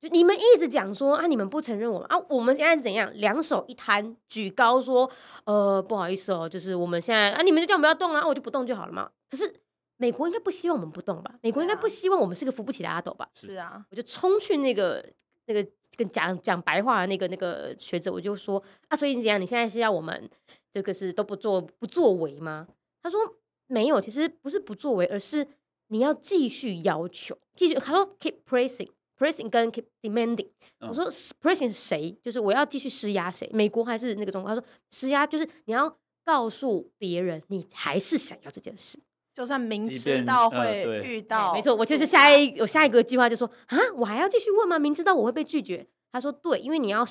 [0.00, 3.10] 就你们一直讲说啊，你们不承认我们啊，我们现在是怎样？
[3.14, 5.10] 两手一摊，举高说，
[5.46, 9.10] 呃，不好意思哦，就是我们现在啊，你们就叫我们不要动啊，我就不动就好了嘛。
[9.28, 9.52] 可是。
[9.98, 11.38] 美国应该不希望我们不动吧？
[11.42, 13.28] 美国应该不希望我们是个扶不起的阿斗吧？
[13.34, 15.04] 是啊，我就冲去那个
[15.46, 15.64] 那个
[15.96, 19.40] 跟讲讲白话的那个那个学者，我就说啊，所以你怎样？
[19.40, 20.30] 你现在是要我们
[20.70, 22.66] 这个是都不做不作为吗？
[23.02, 23.20] 他说
[23.66, 25.46] 没有，其实不是不作为，而是
[25.88, 27.74] 你要继续要求，继续。
[27.74, 30.48] 他说 keep pressing，pressing 跟 keep demanding。
[30.80, 31.10] 我说
[31.42, 32.16] pressing 是谁？
[32.22, 33.50] 就是我要继续施压谁？
[33.52, 34.48] 美国还是那个中国？
[34.48, 38.98] 他说施压就是你要告诉别人，你还是想要这件事。
[39.38, 44.80] 就算明知道会遇到，没错，我就是下一我下一个计划就说啊，我还要继续问吗？
[44.80, 47.06] 明知道我会被拒绝，他说对，因为你要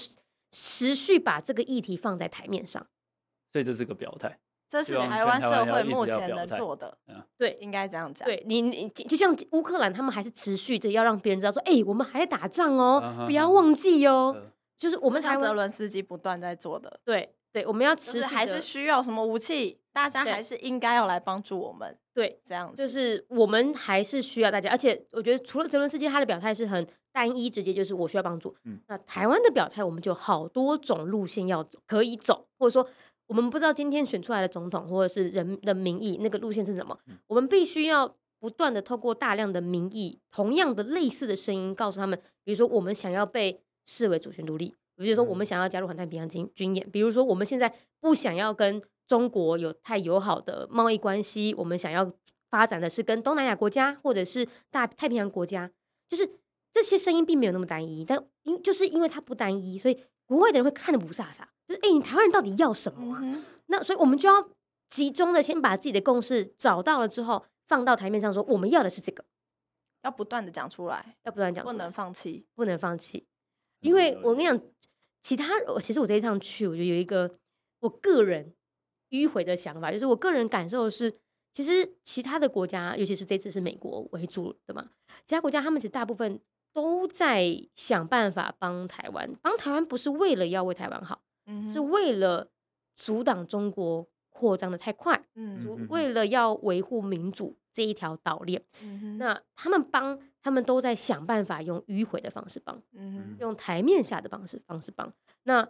[0.52, 2.86] 持续把这个议题放在台面上，
[3.54, 4.38] 所以这是个表态，
[4.68, 6.98] 这是台湾社会目前能做的，
[7.38, 8.26] 对，应该这样讲。
[8.28, 14.36] 对你，你就像乌克兰，他们还是持续的要让别人知道说，哎，我们还在打仗哦，不要忘记哦，
[14.78, 19.80] 就是我们台湾泽伦斯基不断在做的，对对，我们要持续还是需要什么武器？
[19.94, 28.56] 大家还是应该要来帮助我们，对，这样就是我们还是需要大家，而且我觉得除了泽伦斯基，他的表态是很单一直接，就是我需要帮助。
[28.64, 32.90] 嗯，那台湾的表态，我们就好多种路线要走，可以走，或者说
[33.28, 48.82] 我们不知道今天选出来的总统或者是人的民意那个路线是什么，嗯，我们必须要不断的透过大量的民意，同样的类似的声音，告诉他们，比如说我们想要被视为主权独立，比如说我们想要加入环太平洋军军演，比如说我们现在不想要跟。
[49.08, 52.08] 中国有太友好的贸易关系，我们想要
[52.50, 55.72] 发展的是跟东南亚国家或者是大太平洋国家，
[56.10, 56.30] 就是
[56.72, 63.20] 这些声音并没有那么单一，但因就是因为它不单一，所以国外的人会看得不飒飒，就是哎，你台湾人到底要什么啊？
[63.24, 64.50] 嗯、那所以我们就要
[64.90, 69.24] 集中的先把自己的共识找到了之后，放到台面上说我们要的是这个，
[70.04, 73.26] 要不断的讲出来，要不断讲，不能放弃，不能放弃。
[73.82, 74.60] 因为我跟你讲，
[75.22, 77.38] 其他其实我这一趟去，我觉得有一个
[77.80, 78.54] 我个人
[79.10, 81.14] 迂回的想法，就是我个人感受是，
[81.54, 84.90] 其实其他的国家，尤其是这次是美国为主的嘛，
[85.26, 86.40] 其他国家他们其实大部分
[86.74, 92.50] 都在想办法帮台湾，帮台湾不是为了要为台湾好，嗯，是为了
[92.96, 100.20] 阻挡中国扩张的太快，嗯，为了要维护民主这一条岛链，嗯，那他们帮。
[100.40, 105.12] 他们都在想办法用迂回的方式帮，嗯，用台面下的方式方式帮。
[105.44, 105.68] 那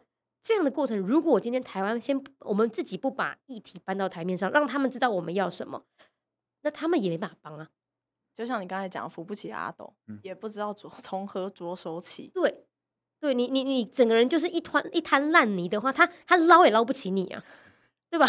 [0.48, 5.84] 这样的过程，如果我今天台湾先我们自己不把议题搬到台面上，让他们知道我们要什么，
[6.62, 7.68] 那他们也没办法帮啊。
[8.34, 12.32] 就像你刚才讲，扶不起阿斗，嗯，也不知道着 从何着手起。
[12.34, 12.64] 对，
[13.20, 17.44] 对你你你整个人就是一团一滩烂泥的话，他他捞也捞不起你啊，
[18.10, 18.26] 对吧？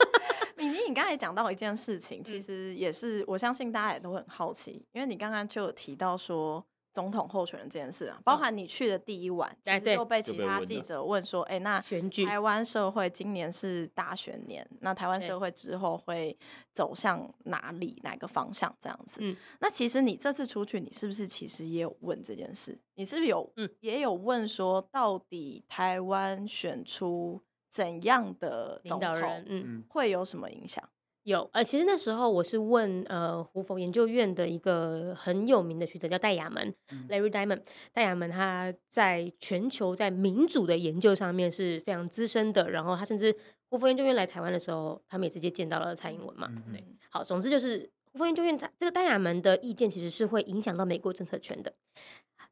[0.56, 6.64] 米妮，你刚才讲到一件事情，其实也是我相信大家也都很好奇，因为你刚刚就有提到说
[6.98, 11.80] 总统候选人这件事啊，包含你去的第一晚，其实就被其他记者问说，哎，那
[12.26, 16.36] 台湾社会今年是大选年，那台湾社会之后会
[16.72, 19.20] 走向哪里，哪个方向这样子？
[19.60, 22.76] 那其实你这次出去，你是不是其实也有问这件事？
[22.96, 27.40] 你是不是有也有问说，到底台湾选出？
[27.70, 30.82] 怎样的领导人，嗯，会有什么影响？
[31.28, 37.60] 有，呃，其实那时候我是问，呃，胡佛研究院的一个很有名的学者叫戴亚门、嗯、（Larry Diamond）。
[37.92, 42.70] 戴亚门他在全球在民主的研究上面是非常资深的。
[42.70, 43.36] 然后他甚至
[43.68, 46.48] 胡佛研究院来台湾的时候，他们也直接见到了蔡英文嘛。
[46.50, 51.74] 嗯、对，好，总之就是胡佛研究院他这个戴亚门的意见其实是会影响到美国政策圈的。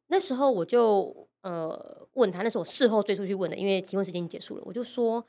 [0.09, 4.63] 那时候我就呃问他，那是我事后追出去问的，因为提问时间已经结束了。
[4.65, 5.25] 我就说，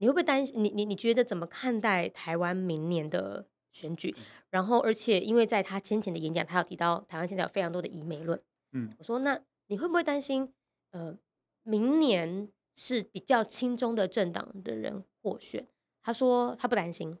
[0.00, 0.62] 你会不会担心？
[0.62, 4.14] 你你你觉得怎么看待台湾明年的选举？
[4.50, 8.42] 然后，而且因为在他先前的演讲，他有提到台湾现在有非常多的移美论。
[8.72, 10.52] 嗯，我说那你会不会担心？
[10.90, 11.16] 呃，
[11.62, 15.68] 明年是比较亲中的政党的人获选？
[16.02, 17.16] 他说他不担心。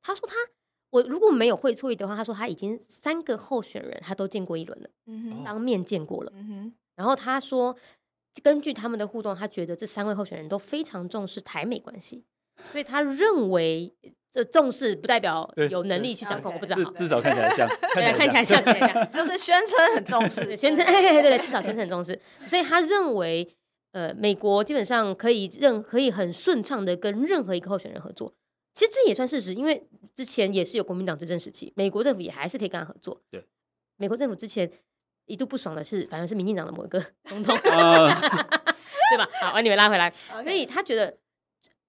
[0.00, 0.34] 他说他。
[0.90, 6.32] 我如果没有会错意的话，他说他已经三个候选人他都见过一轮了，嗯、当面见过了。
[6.34, 7.76] 嗯、然后他说，
[8.42, 12.24] 根据他们的互动，他觉得这三位候选人都非常重视台美关系，
[12.70, 13.92] 所以他认为
[14.30, 16.52] 这重视不代表有能力去掌控。
[16.52, 22.18] 我不知道，至少看起来像， 看起来像，看起来像， 就是宣称很重视，宣称 对对对，至少宣称很重视。
[22.46, 23.56] 所以他认为，
[23.92, 28.34] 呃，美国基本上可以任可以很顺畅的跟任何一个候选人合作。
[28.74, 33.20] 其实这也算事实，因为之前也是有国民党执政时期，美国政府也还是可以跟他合作。
[33.30, 33.44] 对，
[33.96, 34.70] 美国政府之前
[35.28, 39.28] 一度不爽的是，反正是民进党的某一个 总统， 对吧？
[39.40, 40.10] 好，把你们拉回来。
[40.10, 40.42] Okay.
[40.42, 41.16] 所以他觉得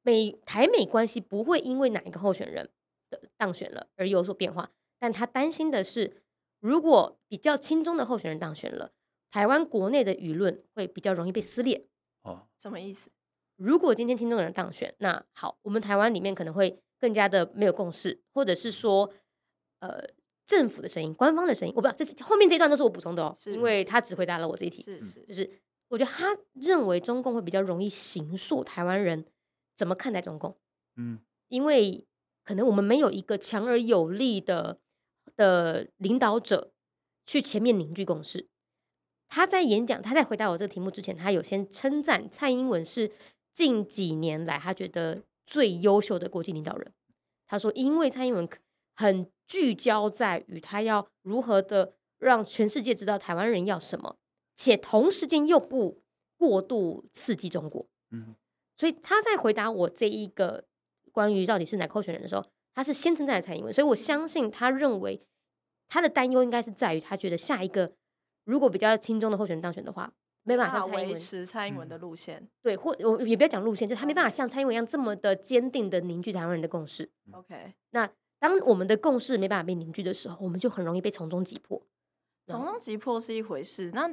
[0.04, 2.70] 美台美关系不会因为哪一个候选人
[3.10, 6.22] 的当选了而有所变化，但他担心的是，
[6.60, 8.92] 如果比较亲中的候选人当选了，
[9.32, 11.88] 台湾国内的舆论会比较容易被撕裂。
[12.24, 13.10] 哦，什么意思？
[13.56, 19.12] 如果今天亲中的人当选，那好，我们台湾里面可能会更加的没有共识，或者是说，
[19.80, 20.02] 呃，
[20.50, 25.50] 政府的声音、官方的声音，我不知道，这是后面这一段都是我补充的哦，因为他只回答了我这一题，是是，就是
[25.88, 29.24] 我觉得他认为中共会比较容易形塑台湾人
[29.78, 30.58] 怎么看待中共，
[30.98, 32.06] 嗯，因为
[32.44, 34.80] 可能我们没有一个强而有力的
[35.36, 36.72] 的领导者
[37.26, 38.50] 去前面凝聚共识。
[39.28, 43.12] 他在演讲，他在回答我这个题目之前，他有先称赞蔡英文是。
[43.52, 46.94] 近几年来，他觉得最优秀的国际领导人。
[47.46, 48.48] 他说，因为蔡英文
[48.96, 54.16] 很聚焦在于他要如何的让全世界知道台湾人要什么，
[54.56, 56.02] 且同时间又不
[56.38, 57.86] 过度刺激中国。
[58.12, 58.36] 嗯，
[58.78, 60.64] 所以他在回答我这一个
[61.12, 63.74] 关于到底是哪个候选人的时候，他是先称赞蔡英文。
[63.74, 65.22] 所以我相信他认为
[65.90, 67.92] 他的担忧应该是在于他觉得下一个
[68.46, 70.14] 如果比较轻中的候选人当选的话。
[70.44, 77.08] 没办法维持蔡英文的路线，嗯、对，或我也不要讲路线，就他没办法像蔡英文一样这么的坚定的凝聚台湾人的共识。
[77.34, 81.82] OK，那当我们的共识没办法被凝聚的时候，我们就很容易被从中击破。
[82.48, 84.10] 从中击破是一回事，那。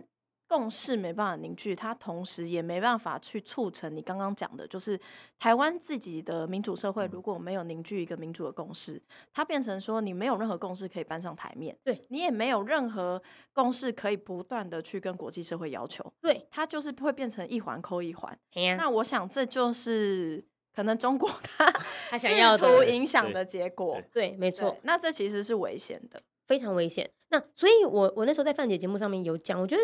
[0.49, 4.97] 共识没办法凝聚，它同时也没办法去促成你刚刚讲的，就是
[5.41, 13.21] 台湾自己的民主社会如果没有凝聚一个民主的共识，它变成说你没有任何共识可以搬上台面，对你也没有任何
[13.53, 18.39] 共识可以不断的去跟国际社会要求，对，它就是会变成一环扣一环。
[18.79, 21.69] 那我想这就是可能中国他
[22.11, 24.77] 他想要图影响的结果，对，没错。
[24.83, 27.11] 那这其实是危险的，非常危险。
[27.31, 29.83] 那所以我我那时候在范姐节目上面有讲，我觉得。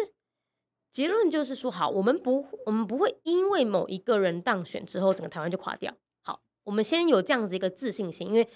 [0.92, 5.90] 结论就是说，好，我们不，我们不会因为某一个人当选之后，整个台湾就垮掉。
[6.20, 8.46] 好，我们先有这样子一个自信心，因为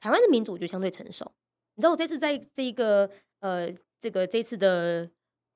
[0.00, 1.30] 台湾的民主就相对成熟。
[1.76, 5.08] 你知道，我这次在这一个呃这个这次的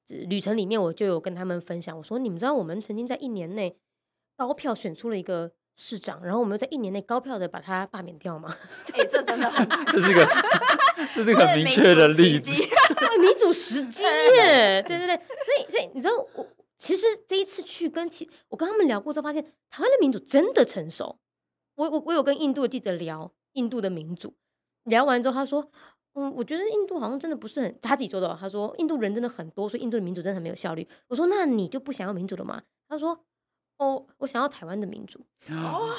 [0.07, 3.77] 旅程里面，我就有跟他们分享，我说你们知道我们曾经在一年内
[4.37, 8.55] 高票选出了一个市长，然后我们在一年内高票的把他罢免掉吗？
[8.93, 10.27] 哎、欸，这真的很， 这是个
[11.15, 12.53] 这是个很明确的例子，
[12.99, 21.19] 对民主时机耶，对对对，所以所以你知道我其实这一次去跟其我跟他们聊过之后，发现台湾的民主真的成熟。
[21.77, 24.35] 我我我有跟印度的记者聊印度的民主，
[24.85, 25.71] 聊完之后他说，
[26.15, 30.87] 嗯，我觉得印度好像真的不是很他自己说的，他说印度人真的很多，所以印度的民主真的很没有效率。
[31.09, 32.63] 我说那你就不想要民主了吗？
[32.87, 33.25] 他说。
[33.81, 35.19] 哦，我想要台湾的民主。
[35.49, 35.97] 哦，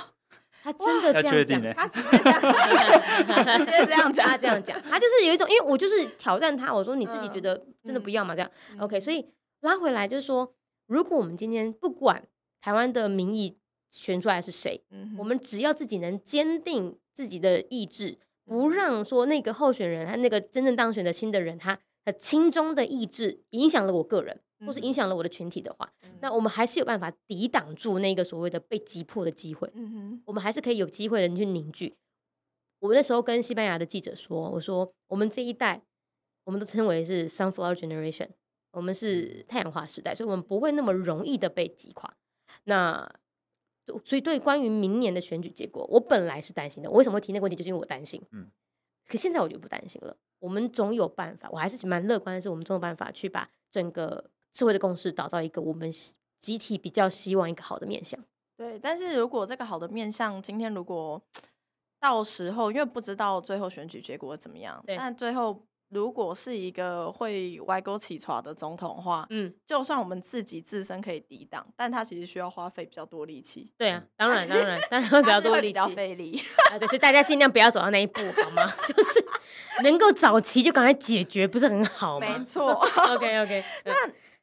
[0.63, 8.35] 他真的这样讲，他直接这样，直接这样讲，他这样讲，他就是有一种，因为我就是挑战他，我说你自己觉得真的不要嘛？
[8.35, 9.27] 这样、嗯、OK，所以
[9.61, 10.53] 拉回来就是说，
[10.85, 12.23] 如果我们今天不管
[12.61, 13.57] 台湾的民意
[13.89, 24.39] 选出来是谁，嗯、我们只要自己能坚定自己的意志，不让说那个候选人他那个真正当选的新的人，他他亲中的意志影响了我个人。
[24.65, 29.69] 或是影响了我的群体的话，嗯、那我们还是有办法抵挡住那个所谓的被击破的机会。
[29.73, 31.95] 嗯、哼我们还是可以有机会的去凝聚。
[32.79, 35.83] 我那时候跟西班牙的记者说：“我说我们这一代，
[36.43, 38.29] 我们都称为是 sunflower generation，
[38.71, 42.11] 我们是太阳花时代，所以我们不会那么容易的被击垮。
[42.63, 43.07] 那
[44.03, 46.89] 所以对关于明年的选举结果，我本来是担心的。
[46.89, 47.55] 我为什么会提那个问题？
[47.55, 48.21] 就是因为我担心。
[48.31, 48.47] 嗯，
[49.07, 50.17] 可现在我就不担心了。
[50.39, 54.31] 我们总有办法，我还是蛮乐观的是，我们总有办法去把整个。
[54.53, 55.91] 社会的共识达到一个我们
[56.41, 58.19] 集体比较希望一个好的面向。
[58.57, 61.19] 对，但是如果这个好的面向，今天如果
[61.99, 73.71] 到时候，因为不知道最后选举结果怎么样，但最后如果是一个会歪钩起床的总统的话，嗯，就算我们自己自身可以抵挡，但他其实需要花费比较多力气。
[73.77, 76.39] 对啊，当然当然当然会比较多力气，比较费力。
[76.71, 78.71] 啊，对，所以大家尽量不要走到那一步，好吗？
[78.85, 79.25] 就是
[79.83, 82.27] 能够早期就赶快解决，不是很好吗？
[82.37, 82.73] 没错。
[83.09, 83.93] OK OK，那。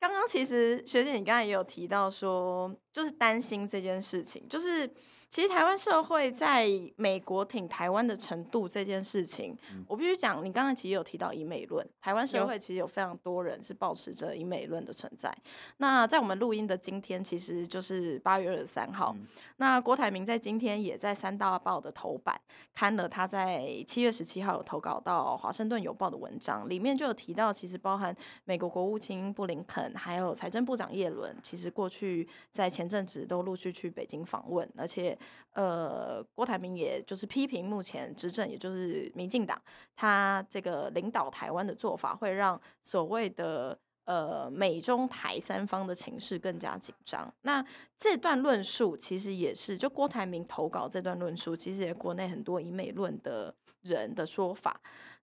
[0.01, 4.91] 刚刚其实学姐你刚才也有提到说，就是担心这件事情，就是。
[5.31, 15.31] 其实台湾社会在美国挺台湾的程度这件事情，嗯、我必须讲，你刚才其实有提到以美论，台湾社会其实有非常多人是保持着以美论的存在。
[15.77, 19.14] 那在我们录音的今天，其实就是八月二十三号。
[19.19, 19.27] 嗯、
[19.59, 22.41] 那郭台铭在今天也在三大报的头版
[22.75, 35.18] 刊了他在七月十七号有投稿到华盛顿邮报的文章，里面就有提到，其实包含美国国务卿布林肯，还有财政部长叶伦，其实过去在前阵子都陆续去北京访问，而且。
[35.53, 39.61] 呃，郭台铭也就是批评目前执政，也就是民进党，
[39.97, 47.33] 他这个领导台湾的做法，会让所谓的呃美中台三方的情势更加紧张。
[47.43, 47.65] 那
[47.97, 53.53] 这段论述其实也是，就郭台铭投稿这段论述，其实也国内很多以美论的
[53.83, 54.81] 人的说法。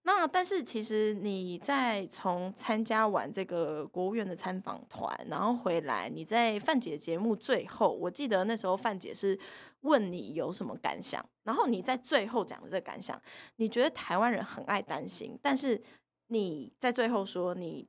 [0.07, 9.35] 那但是其实你在从参加完这个国务院的参访团，然后回来，你在范姐节目最后，我记得那时候范姐是
[9.85, 13.21] 问你有什么感想，然后你在最后讲的这个感想，
[13.57, 15.81] 你觉得台湾人很爱担心，但是
[16.27, 17.87] 你在最后说你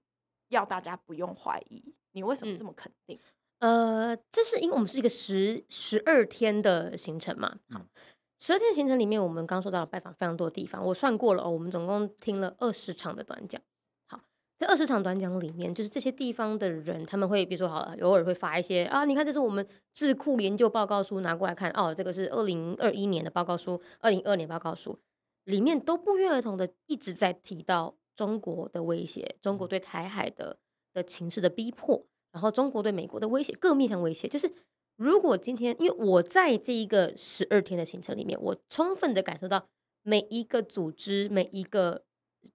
[0.51, 3.19] 要大家不用怀疑，你为什么这么肯定？
[3.61, 7.81] 嗯、呃，这是因为我们是一个十十二天的行程嘛，好。
[8.39, 13.61] 十二天行程里面，我们刚说到了拜访非常多的地方，我算过了哦，我们总共听了二十场的短讲。
[14.59, 24.99] 好，这二十场短讲里面，就是这些地方的人，他们会比如说好了，偶尔会发一些啊，你看这是我们智库研究报告书拿过来看哦，这个是二零二一年的报告书，二零二二年报告书
[25.45, 30.59] 里面都不约而同的一直在提到中国的威胁，中国对台海的
[30.93, 34.53] 的情势的逼迫，然后中国对美国的威胁，各面向威胁，就是。
[34.99, 39.69] 如果今天，因为我在这一个十二天的行程里面，我充分的感受到
[40.03, 42.03] 每一个组织、每一个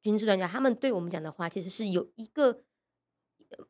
[0.01, 2.63] 军事专家，他们对我们讲的话，其实是有一个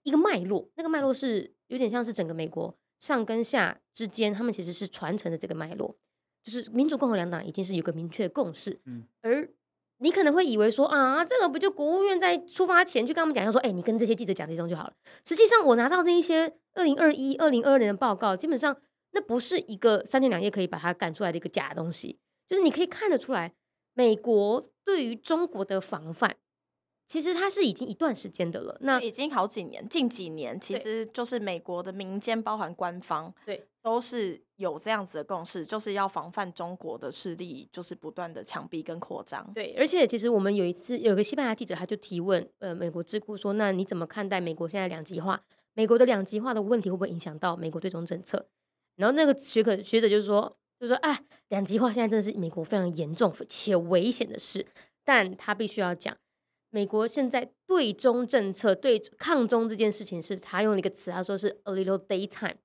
[0.03, 0.69] 一个脉络。
[0.75, 5.97] 那个脉络是有点像是整个美国上跟下之间，他们其实是传承的这个脉络，
[6.43, 9.49] 就是民主共和两党已经是有个明确的共识，嗯，而。
[10.03, 14.93] 你可能会以为说啊，这个不就国务院在出发前就跟他们讲，要说，哎、欸，你跟这些记者讲这种就好了。
[15.23, 18.75] 实际上，我拿到那一些二零二一、二零二二年的报告，基本上
[19.11, 22.19] 那不是一个三天两夜可以把它赶出来的一个假东西。
[22.47, 23.53] 就是你可以看得出来，
[23.93, 26.35] 美国对于中国的防范，
[27.07, 28.77] 其实它是已经一段时间的了。
[28.81, 33.67] 那已经好几年，近几年其实就是美国的民间，包含官方，对。
[33.83, 39.51] 都是有这样子的共识，就是要防范中国的势力，就是不断的强逼跟扩张。
[39.55, 45.41] 对，而且其实我们有一次有个西班牙记者，他就提问，呃，美国智库说，那你怎么看待美国现在两极化？
[45.73, 48.45] 美国的两极化的问题会不会影响到美国对中政策？
[48.97, 51.19] 然后那个学可学者就是说，就说，啊，
[51.49, 54.65] 两极化现在真的是美国非常严重且危险的事，
[55.05, 56.17] 但他必须要讲，
[56.71, 62.55] 美国现在对中政策对抗中这件事情，是他用了一个词，他说是 a little daytime，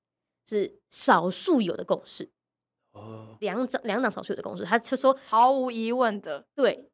[0.49, 2.31] 是少数有的共识。
[2.93, 6.91] 哦，两党两党少数有的共识，他就说毫无疑问的，对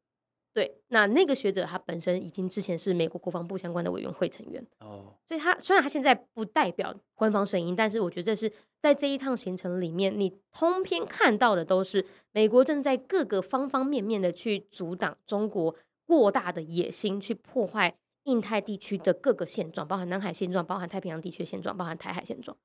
[0.53, 0.79] 对。
[0.89, 15.75] 那那个学者他本身已经之前是美国国防部相关的委员会成员哦，所以他虽然他现在不代表官方声音，但是我觉得是在这一趟行程里面，你通篇看到的都是美国正在各个方方面面的去阻挡中国。
[16.05, 22.55] 过大的野心去破坏印太地区的各个现状，包含南海现状，包含太平洋地区的现状，包含台海现状。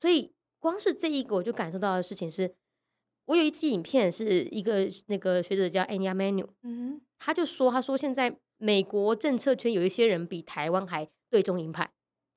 [0.00, 2.52] 所以，光是这一个，我就感受到的事情是，
[3.26, 11.88] 我有一期影片是一个那个学者叫 Anya Manu，嗯，他就说，他说现在美国政策圈有一些人比台湾还对中鹰派，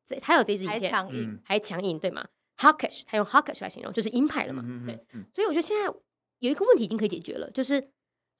[0.05, 2.27] 这他有这支影片还强硬，还强硬，对吗
[2.57, 5.03] ？Hawkish，他用 Hawkish 来形容，就是鹰派了嘛，对。
[5.33, 5.91] 所以我觉得现在
[6.37, 7.89] 有一个问题已经可以解决了，就是。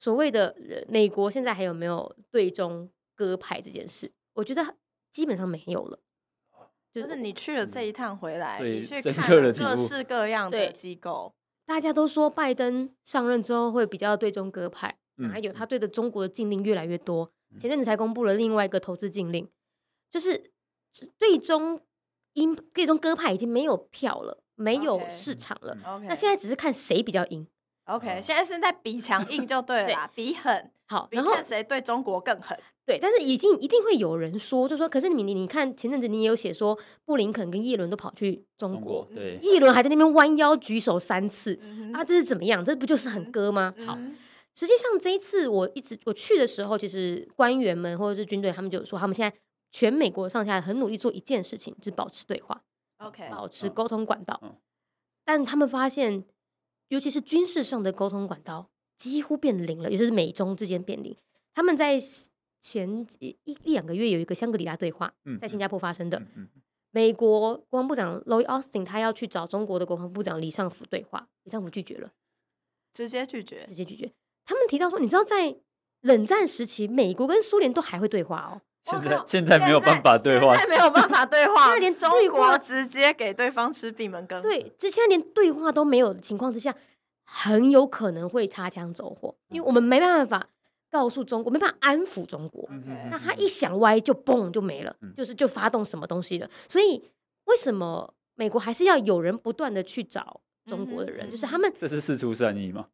[0.00, 0.54] 所谓的
[0.86, 4.12] 美国现在还有没有对中鸽派这件事？
[4.34, 4.76] 我觉得
[5.10, 5.98] 基本上没有了。
[6.92, 11.32] 就是你去了这一趟回来，嗯、你去看了各式各样的机构，
[11.64, 17.30] 大家都说拜登上任之后会比较对中鸽派，嗯、还有他对的中国的禁令越来越多。
[17.52, 19.48] 嗯、前阵子才公布了另外一个投资禁令，
[20.10, 20.52] 就是
[21.18, 21.80] 对中
[22.34, 25.76] 鹰对中鸽派已经没有票了，没有市场了。
[25.84, 26.06] Okay.
[26.08, 27.46] 那现在只是看谁比较赢。
[27.84, 32.58] OK，现在是在比强硬就对了比狠，好，然后谁对中国更狠？
[32.86, 42.64] 对，但是已经一定会有人说，就说，可是你你你看前阵子你也有写说，布林肯跟叶伦都跑去中国，对，叶伦还在那边弯腰举手三次，嗯、啊，这是怎么样？
[42.64, 43.74] 这不就是很鸽吗？
[43.76, 43.98] 嗯、好，
[44.54, 49.36] 实际上这一次我一直我去的时候，其实官员们或者是军队，他们就说，他们现在
[49.70, 52.62] 全美国上下很努力做一件事情，就是保持对话
[52.98, 54.56] ，OK，保持沟通管道，嗯、
[55.24, 56.24] 但他们发现。
[56.88, 61.16] 尤其是军事上的沟通管道几乎变零了，也就是美中之间变零。
[61.54, 61.98] 他们在
[62.60, 66.22] 前一一两个月有一个香格里拉对话，在新加坡发生的。
[66.90, 72.12] 美国国防部长 Lloyd Austin 他要去找中国的国防部长李尚福对话，李尚福拒绝了，
[72.92, 74.12] 直接拒绝，直接拒绝。
[74.46, 75.56] 他们提到说，你知道在
[76.02, 78.60] 冷战时期，美国跟苏联都还会对话哦。
[78.84, 84.42] 现在现在没有办法对话，现在没有办法对话，现在连中国直接给对方吃闭门羹。
[84.42, 86.74] 对，之前连对话都没有的情况之下，
[87.24, 90.46] 很有可能会擦枪走火，因为我们没办法
[90.90, 92.68] 告诉中国，没办法安抚中国。
[93.10, 96.50] 那他一想歪就嘣就没了，就是就发动什么东西了。
[96.68, 97.02] 所以
[97.46, 101.30] 为什么美国还是要有人不断的去找中国的人？
[101.30, 102.88] 就是他们这是事出善意吗？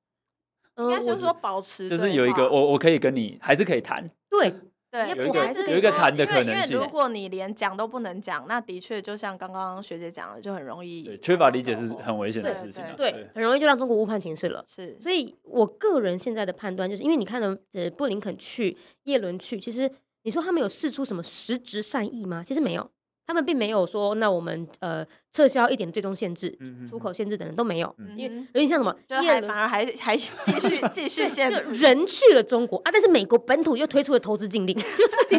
[0.78, 4.52] 应该就是说保持，就是有一个我我可以跟你还是可以谈，对。
[4.92, 6.74] 对，有一个有一个谈的可能性。
[6.74, 12.82] 因为如果你连讲都不能讲，那的确就像刚刚学姐讲的，就很容易对缺乏理解是很危险的事情。
[12.96, 14.64] 对，很容易就让中国误判情势了。
[14.66, 19.88] 是，所以我个人现在的判断就是，因为你看的呃布林肯去，耶伦去，其实
[20.24, 22.42] 你说他们有试出什么实质善意吗？
[22.44, 22.90] 其实没有。
[23.30, 26.52] 他们并没有说，那我们呃撤销一点最终限制、
[26.88, 30.26] 出口限制等等都没有，因为有点像什么，就还反而还还继
[30.58, 34.82] 续 继续限制，人去了中国啊，但是美国本土又推出了投资禁令，就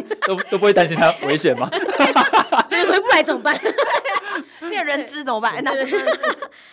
[0.26, 1.68] 都都不会担心它危险吗？
[2.70, 3.54] 人 回不来怎么办？
[4.70, 5.62] 变人质怎么办？
[5.62, 5.98] 那真的是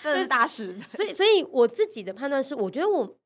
[0.02, 0.74] 真的是大事。
[0.96, 3.18] 所以，所以我自己的判断是，我觉得我。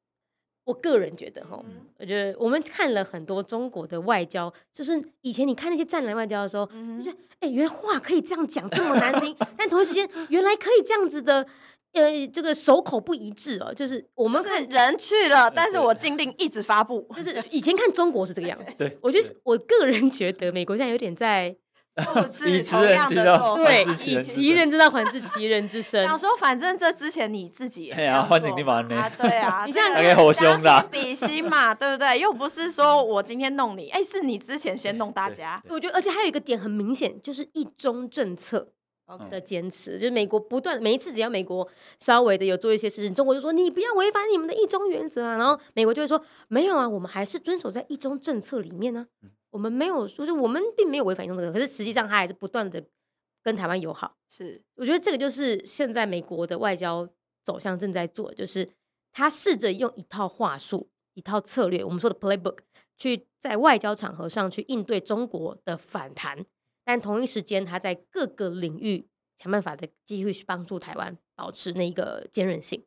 [0.66, 11.46] 我个人觉得哈，嗯、我觉得我们看了很多中国的外交，就是以前你看那些战狼外交的时候，嗯、就觉得哎、欸，原来话可以这样讲，这么难听，但同一时间原来可以这样子的，
[11.94, 21.56] 呃，这个手口不一致哦，就是我们看人去了，但是我禁令一直发布，就是以前看中国是这个样子，对，我觉得我个人觉得美国现在有点在。
[22.48, 26.04] 以其人之道，对，以其人之道还治其人之身。
[26.08, 29.12] 想说，反正这之前你自己也哎呀，换你地方呢？
[29.18, 32.20] 对啊， 你这样给好凶的，比心嘛，对不对？
[32.20, 35.62] 又不是说我今天弄你，哎，是你之前先弄大家。
[35.70, 38.70] 我觉得，而且还有一个点很明显，就是一中政策
[39.30, 41.68] 的坚持，就是美国不断每一次只要美国
[42.00, 49.06] 稍微的有做一些事情，中国就说你不要违反你们的一中原则啊，然后美国就会说没有啊，我们还是遵守在一中政策里面呢。
[49.54, 52.84] 我们没有，就是我们并没有违反这个，可是实际上他还是不断的
[53.44, 54.18] 跟台湾友好。
[54.28, 57.08] 是，我觉得这个就是现在美国的外交
[57.44, 58.68] 走向正在做，就是
[59.12, 62.58] 他试着用一套话术、一套策略，我们说的 playbook，
[62.98, 66.44] 去在外交场合上去应对中国的反弹，
[66.84, 69.06] 但同一时间他在各个领域
[69.38, 72.84] 想办法的继续去帮助台湾保持那个坚韧性。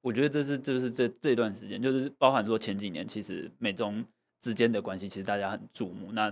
[0.00, 4.04] 我觉得这是就是这这段时间，就是包含说前几年，其实美中。
[4.42, 6.30] 之间的关系其实大家很注目，那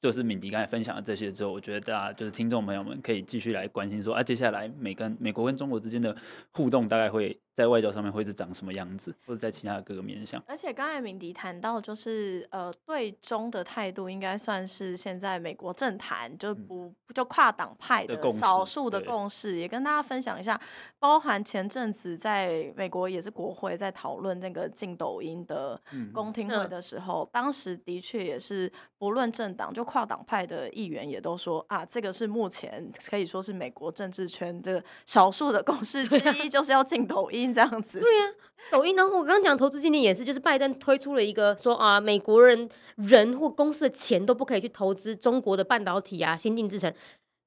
[0.00, 6.16] 就是敏迪刚才分享了这些之后，我觉得大家就是听众朋友们可以继续来关心说啊，接下来美跟美国跟中国之间的
[6.50, 10.42] 互动大概会在外交上面会是长什么样子，或者在其他的各个面向。
[10.46, 20.58] 而且刚才敏迪谈到，就是呃，对中的态度应该算是现在美国政坛就不、嗯、就跨党派的少数的共识，也跟大家分享一下。
[20.98, 25.78] 包含前阵子在美国也是国会在讨论那个禁抖音的
[26.14, 37.49] 公听会的时候，嗯、当时的确也是不论政党就跨党派的议员也都说啊，这个是目前可以说是美国政治圈的少数的共识之一，就是要禁抖音。
[37.52, 38.94] 这样子，对呀、啊，抖音。
[38.96, 46.92] 然后我刚刚讲投资禁令也是，就是拜登推出了一个说啊，美国人人或公司的钱都不可以去投资中国的半导体啊、先进制程。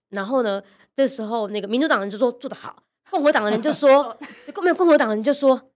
[0.10, 0.62] 然后呢，
[0.96, 4.18] 这时候那个民主党人就说做得好，共和党的人就说
[4.62, 5.70] 没有，共和党人就说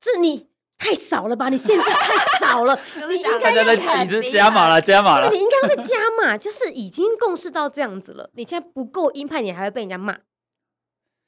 [0.00, 0.48] 这你
[0.78, 1.48] 太少了吧？
[1.48, 8.30] 你现在太少了， 你应该要你是加码了，加码了，你应该要再加码，就是已经共识到这样子了。
[8.34, 10.18] 你现在不够鹰派，你还会被人家骂。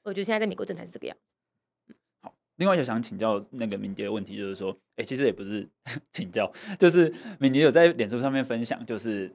[0.05, 1.23] 我觉得现在在美国政坛是这个样子。
[2.57, 5.69] 另外就想请教那个敏迪的问题，就是说，哎、欸，其实也不是
[6.13, 9.31] 请教，就是敏迪有在脸书上面分享，就是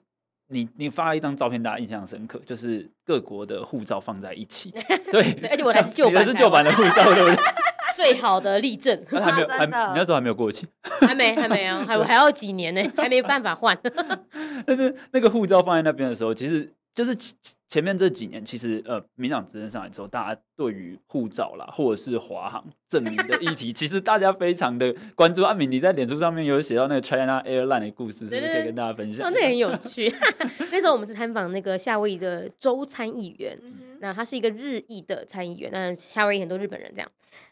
[0.48, 4.72] 你你发了一张照片，大家印象深刻，就是各国的护照放在一起，
[5.12, 7.36] 对，对而且我还是旧版，是旧版的护照，对不对？
[7.96, 10.66] 最好的例证，还没有，还你那时候还没有过期，
[11.02, 13.78] 还没，还没有，还还要几年呢，还没办法换。
[14.66, 16.74] 但是那个护照放在那边的时候，其实。
[16.94, 17.34] 就是前
[17.70, 25.42] 前面这几年，其实呃，民进党执政上来之后，大家对于护照啦，或者是华航证明的议题， 其实大家非常的关注。
[25.44, 29.26] 阿敏，你在脸书上面有写到那个 China Airline 的故事，是不是可以跟大家分享？
[29.26, 30.14] 哦，那很有趣。
[30.70, 33.58] 那时候我们是参访那个夏威夷的州参议员，
[34.02, 37.10] 那他是一个日裔的参议员，那夏威夷很多日本人这样。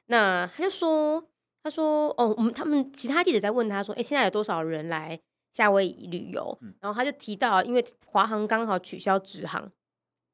[0.07, 1.23] 那他就说，
[1.63, 5.17] 他说，哦，我们他们其他记者在问他说，哎，现在有多少人来？
[5.51, 9.71] 夏威夷旅游，然后他就提到，因为华航刚好取消直航，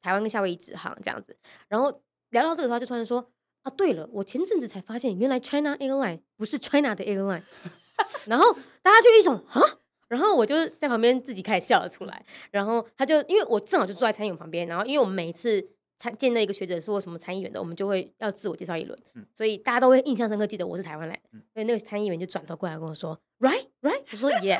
[0.01, 1.37] 台湾跟夏威夷直航这样子，
[1.67, 3.31] 然后聊到这个时候，就突然说
[3.63, 7.43] 啊，对了，我前阵子才发现，原来 China Airline 不是 China 的 airline，
[8.27, 9.61] 然后大家就一种啊，
[10.07, 15.69] 然后我就在旁边自己开始笑了出来，然后他就因为我正好就坐在餐饮旁边，然后因为我们每一次。
[15.97, 21.21] 参见那一个学者说什么参议员的，我们就会要自我介绍一轮，嗯、所以大家都会印象深刻，记得我是台湾来的。
[21.33, 24.59] 嗯、所以那个参议员就转头过来跟我说，Right, right，我说 Yeah，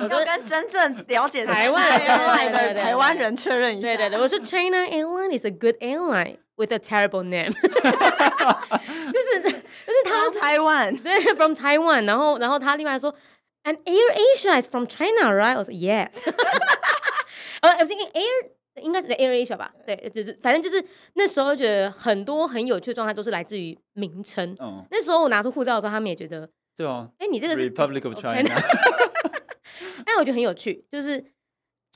[0.00, 2.00] 我说跟真正了解台湾
[2.52, 3.86] 的台湾人确认一下。
[3.86, 9.62] 对对对，我说 China Airline is a good airline with a terrible name，就是就是
[10.04, 13.14] 他是台湾，对，from Taiwan，然后然后他另外说
[13.62, 15.56] ，And Air Asia is from China, right？
[15.56, 16.10] 我说 Yes，
[17.60, 18.55] 呃，I was thinking Air。
[18.82, 24.56] 应该是 AirAsia 吧，对，就是反正就是那时候觉得很多很有趣的状态都是来自于名称。
[24.60, 28.42] 嗯，那时候我拿出护照的时候，他们也觉得，对哦，哎，你这个是 Republic of China。
[30.04, 31.24] 但我觉得很有趣，就是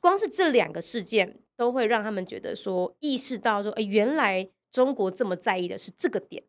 [0.00, 6.42] 光是这两个事件都会让他们觉得说，意识到说，哎，原来中国这么在意的是这个点。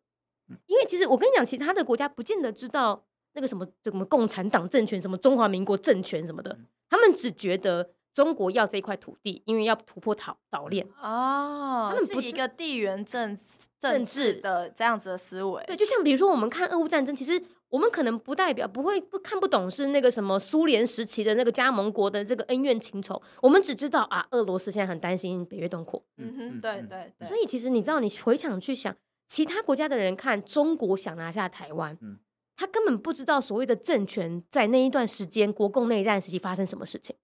[0.66, 3.04] 因为其实我跟你讲，其他的国家不见得知道
[3.34, 6.58] 那个什么什么共产党政权、什么中华民国政权什么的，
[6.88, 7.90] 他们只觉得。
[8.14, 13.38] 中国要这一块土地，因为要突破岛岛链哦，他们不是一个地缘政
[13.80, 15.62] 政治的这样子的思维。
[15.66, 26.04] 对，就像比如说我们看俄乌战争，其实我们可能不代表不会不看不懂是那个什么苏联时期的那个加盟国的这个恩怨情仇，我们只知道啊，俄罗斯现在很担心北约东扩。
[26.18, 27.28] 嗯哼，对对对。
[27.28, 28.94] 所以其实你知道，你回想去想，
[29.26, 32.18] 其他国家的人看中国想拿下台湾，嗯，
[32.54, 37.16] 他根本不知道所谓的政权在那一段时间国共内战时期发生什么事情。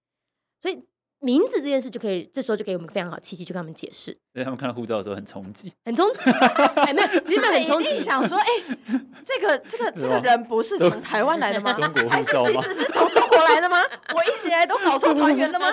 [0.61, 0.81] 所以
[1.21, 4.17] 名字这件事就可以，这时候就给我们非常好契机，去跟他们解释。
[4.33, 6.29] 所以他们看到护照的时候很冲击，很冲击。
[6.75, 7.99] 哎，没有， 其实很冲击。
[7.99, 11.73] 想说，哎、欸，这个 这个这个人不是从台湾来的吗？
[11.79, 13.83] 中国还是其实是从中国来的吗？
[14.15, 15.67] 我一直以来都搞错团员了吗？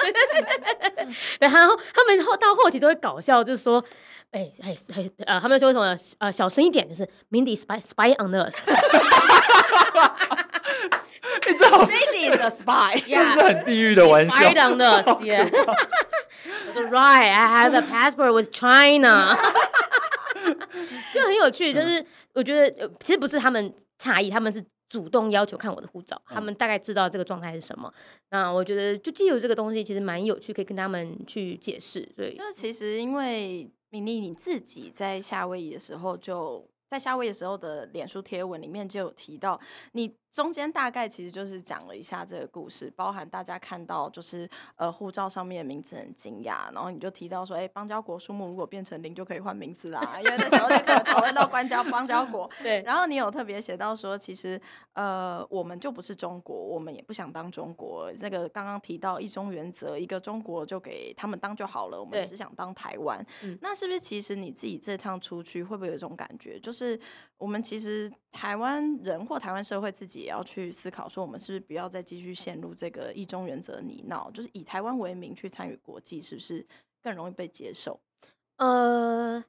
[1.38, 3.84] 然后他们后到后期都会搞笑，就是说，
[4.36, 8.54] 哎哎哎，呃，他们说什么呃小声一点，就是 Mindy spy spy on us。
[11.46, 14.34] 你知道，Mindy is a spy， 这是很地狱的玩笑。
[14.34, 19.34] Spy on us，我说 Right，I have a passport with China，
[21.14, 21.72] 就很有趣。
[21.72, 27.90] 就是我觉得，其实不是他们诧异，他们是主动要求看我的护照，他们大概知道这个状态是什么。
[28.30, 32.00] 那我觉得，就既有这个东西，其实蛮有趣，可以跟他们去解释。
[32.16, 33.70] 对，就是其实因为
[34.00, 36.68] 你自己在夏威夷的时候就。
[36.88, 39.60] 在夏威夷的时候的脸书贴文里面就有提到，
[39.94, 52.50] 你中间大概其实就是讲了一下这个故事，包含大家看到就是呃护照上面的名字很惊讶，然后你就提到说，哎，邦交国数目如果变成零就可以换名字啦，因为那时候就可能讨论到邦交邦交国。
[52.62, 54.60] 对，然后你有特别写到说，其实
[54.92, 58.12] 呃我们就不是中国，我们也不想当中国。
[58.12, 63.24] 这个刚刚提到一中原则，一个中国就给他们当就好了，我们只想当台湾。
[63.42, 67.00] 嗯，那是不是其实你自己这趟出去会不会有一种感觉，就是
[67.38, 76.66] 我们其实台湾人或台湾社会自己也要去思考，说我们是不是不要再继续陷入这个一中原则泥淖，就是以台湾为名去参与国际，是不是
[77.02, 78.00] 更容易被接受？
[78.56, 79.44] 呃，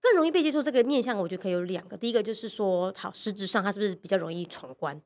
[0.00, 1.96] 更容易被接受这个面向，我觉得可以有两个。
[1.96, 4.98] 第一个就是说，好，实质上它是不是比较容易闯关，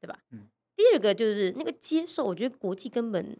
[0.00, 0.20] 对吧？
[0.30, 0.48] 嗯。
[0.76, 3.36] 第二个就是那个接受，我觉得国际根本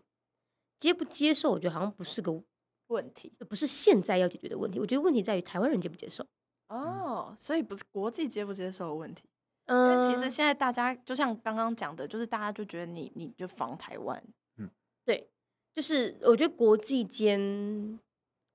[0.80, 2.42] 接不接受，我觉得好像不是个
[2.88, 4.80] 问题，不是现在要解决的问题。
[4.80, 6.26] 我觉得问题在于台湾人接不接受。
[6.68, 9.28] 哦，所以不是国际接不接受的问题。
[9.66, 14.22] 嗯，因为其实现在大家就像刚刚讲的，就是大家就觉得你你就防台湾。
[14.56, 14.70] 嗯，
[15.04, 15.30] 对，
[15.74, 17.98] 就是我觉得国际间。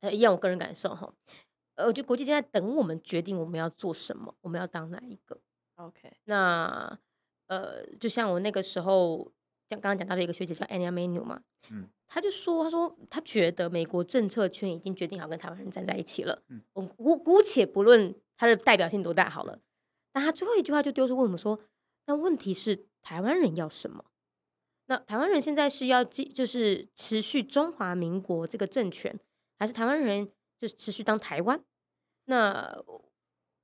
[0.02, 1.14] 呃，一样，我个人感受哈，
[1.76, 5.40] 呃，我觉得国际间在等我们决定我们要做什么，我们要当哪一个。
[5.76, 7.00] OK，那
[7.48, 9.32] 呃，就像我那个时候
[9.70, 16.44] 讲，刚刚讲到的一个学姐叫 Anya Menu 嘛，嗯，他就说，他说他觉得美国政策圈已经决定好跟台湾人站在一起了。
[16.50, 19.60] 嗯，我姑姑且不论他的代表性多大好了，
[20.12, 21.60] 但他最后一句话就丢出问我们说，
[22.06, 24.06] 那问题是台湾人要什么？
[24.86, 29.20] 那台湾人现在是要继就是持续中华民国这个政权？
[29.58, 30.30] 还是台湾人
[30.62, 31.64] 就持续当台湾？
[32.26, 32.78] 那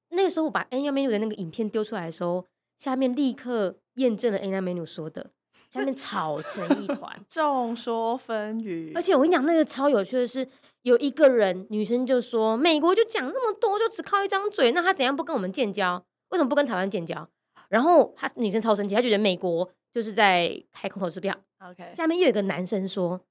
[0.09, 2.47] 那个时候我把 Anya Menu 的那个影片丢出来的时候，
[2.79, 5.29] 下面立刻验证了 Anya Menu 说的，
[5.69, 8.91] 下面吵成一团， 众说纷纭。
[8.95, 10.47] 而且我跟你讲，那个超有趣的是，
[10.81, 16.03] 有一个人女生就说：“美国就讲这么多，就只靠一张嘴，那他怎样不跟我们建交？
[16.29, 17.27] 为什么不跟台湾建交？”
[17.69, 21.35] 然后他女生超生气，她觉得美国就是在开空头支票。
[21.59, 23.21] OK，下面又有一个男生说。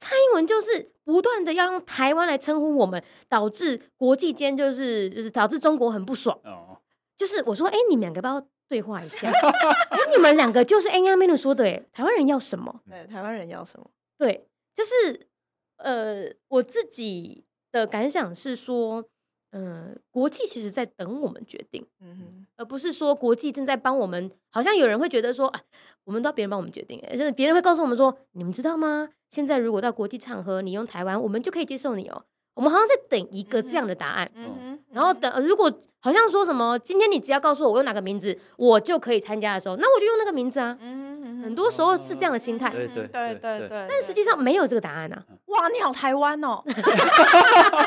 [0.00, 6.38] 蔡英文就是不断的要用台湾来称呼我们，导致国际间就是就是导致中国很不爽。
[6.44, 6.78] 哦，
[7.16, 9.30] 就是我说，哎、欸，你们两个不要对话一下？
[9.30, 12.80] 哎、欸，你们两个就是 Anya Menu 说的，哎，台湾人要什么？
[12.88, 13.90] 对，台湾人要什么？
[14.18, 15.28] 对，就是
[15.78, 19.04] 呃，我自己的感想是说，
[19.52, 24.30] 嗯、呃，国际其实在等我们决定，嗯哼，而不是说国际正在帮我们。
[24.50, 25.60] 好像有人会觉得说，啊，
[26.04, 29.10] 我们都要别人帮我们决定，就是别人会告诉我们说，你们知道吗？
[29.30, 32.24] 现在如果到国际场合，你用台湾，我们就可以接受你哦。
[32.58, 40.76] 我们好像在等一个这样的答案，嗯嗯、然后等如果好像说什么，今天你只要告诉我我用哪个名字，我就可以参加的时候，那我就用那个名字啊。
[40.80, 43.86] 嗯、很多时候是这样的心态，对对对对对。
[43.88, 45.22] 但实际上没有这个答案啊。
[45.46, 46.74] 哇，你好台湾哦，很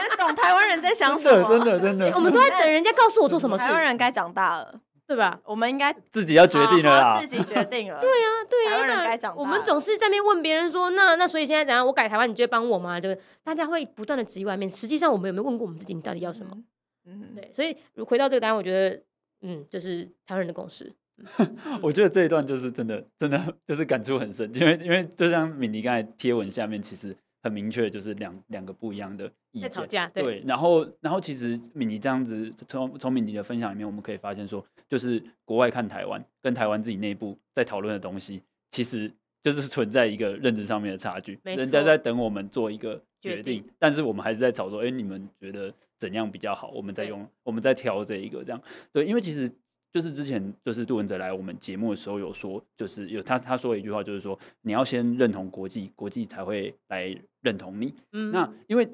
[0.17, 1.49] 懂台湾人在想什么？
[1.49, 2.15] 真的真的真的。
[2.15, 3.65] 我们都在等人家告诉我做什么事。
[3.65, 4.73] 台湾人该长大了。
[5.11, 5.37] 对吧？
[5.43, 7.99] 我们应该自己要决定了啦，自己决定了。
[8.01, 8.71] 对呀，对呀。
[8.71, 9.41] 台湾人该长大。
[9.41, 11.85] 我们总是在那边问别人说，那那所以现在怎样？
[11.85, 12.97] 我改台湾，你就会帮我吗？
[12.97, 14.69] 就大家会不断的质疑外面。
[14.69, 16.57] 实际上，我们有没有问过我们自己，你到底要什么？
[17.05, 17.51] 嗯，对。
[17.51, 19.01] 所以回到这个答案，我觉得，
[19.41, 20.93] 嗯，就是台湾人的共识。
[21.83, 27.13] 我觉得这一段就是真的，真的就是感触很深，因为因为就像敏妮刚才贴文下面，其实。
[27.43, 29.63] 很明确，就是两两个不一样的意见。
[29.63, 30.23] 在吵架，对。
[30.23, 39.11] 对，然后，然后其实敏迪这样子，从从敏迪的分享里面，我们可以发现说，就是国外看台湾，跟台湾自己内部在讨论的东西，其实
[39.43, 41.39] 就是存在一个认知上面的差距。
[41.43, 46.69] 人家在等我们做一个决定，决定，但是我们还是在吵说，哎，你们觉得怎样比较好？
[46.71, 48.61] 我们在用，我们在挑这一个这样。
[48.91, 49.51] 对，因为其实。
[49.91, 57.93] 就是之前就是杜文泽来我们节目的时候有说，就是有他他说了一句话，就是说你要先认同国际，国际才会来认同你。
[58.13, 58.87] 嗯，那因为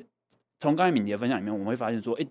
[0.59, 2.25] 从刚才敏迪的分享里面，我们会发现说，哎，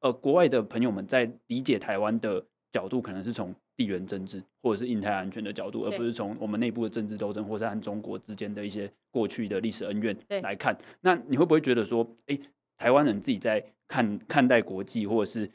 [0.00, 2.42] 呃，国外的朋友们在理解台湾的
[2.72, 10.74] 角度，可能是从地缘政治或者是印太安全的角度，而不是从我们内部的政治斗争，或是和中国之间的一些过去的历史恩怨来看。
[11.02, 12.38] 那你会不会觉得说，哎，
[12.78, 15.50] 台湾人自己在看看待国际，或者是？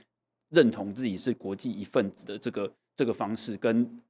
[0.55, 4.01] 认同自己是国际一份子的这个这个方式，跟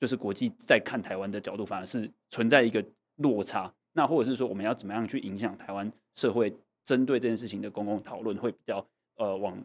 [0.00, 2.82] 就是国际在看台湾的角度，反而是存在一个
[3.16, 3.74] 落差。
[3.94, 8.86] 那或者是说，我们要怎么样去影响台湾社会，针对这件事情的公共讨论，会比较
[9.16, 9.60] 呃往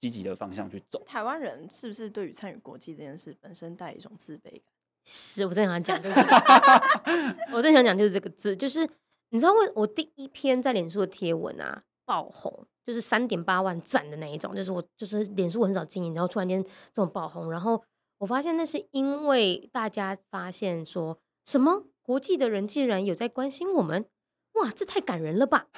[0.00, 1.02] 积极的方向去走？
[1.04, 4.60] 台湾人是不是对于参与国际这件事本身带一种自卑感？
[5.04, 6.14] 是我正想讲这个，
[7.52, 8.88] 我正想讲就是这个字，就是
[9.28, 12.66] 你知道我我第一篇在脸书的贴文啊爆红。
[12.86, 17.82] 就是三点八万赞的那一种，就是我就是脸书很少经营，然后突然间这种爆红，然后
[18.18, 24.04] 我发现那是因为大家发现说什么国际的人竟然有在关心我们，
[24.52, 25.68] 哇，这太感人了吧？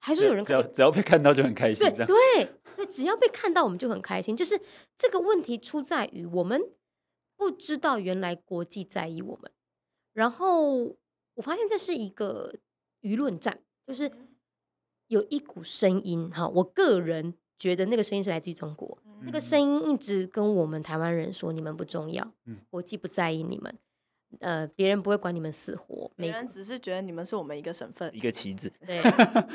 [0.00, 4.34] 还是有人只要只要被看到就很开心，对对对，只要被看到我们就很开心。
[4.34, 4.58] 就是
[4.96, 6.58] 这个问题出在于我们
[7.36, 9.52] 不知道原来国际在意我们，
[10.14, 10.96] 然后
[11.34, 12.54] 我发现这是一个
[13.02, 14.10] 舆论战，就是。
[15.08, 18.98] 有一股声音，哈，我个人觉得那个声音是来自于中国。
[19.06, 23.78] 嗯、那个声音一直跟我们台湾人说：“你们不重要，嗯、国际不在意你们，
[24.40, 29.00] 呃，别人不会管你们死活，别人只是觉得你们是我们一个省份，一个棋子。”对，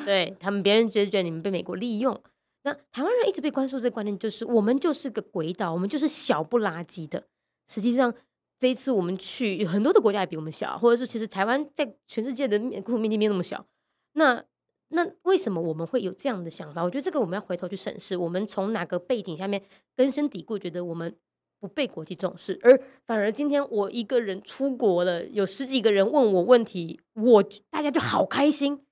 [0.06, 2.20] 对他们，别人只是觉得你们被美国利用。
[2.64, 7.24] 那台湾人一直被灌输这个观念，就是我们就是个鬼岛，我们就是小不拉几的。
[7.68, 8.14] 实际上，
[8.60, 13.66] 这一次我们去很多的国家也比我们小，或者是其实台湾在全世界的面国土面积没那么小。
[14.14, 14.44] 那
[14.92, 16.84] 那为什么我们会有这样的想法？
[16.84, 19.62] 我觉得这个我们要回头去审视，我们从哪个背景下面
[19.96, 21.16] 根深蒂固，觉得我们
[21.60, 28.86] 不被国际重视，而反而今天我一个人出国了，有十几个人问我问题，我大家就好开心，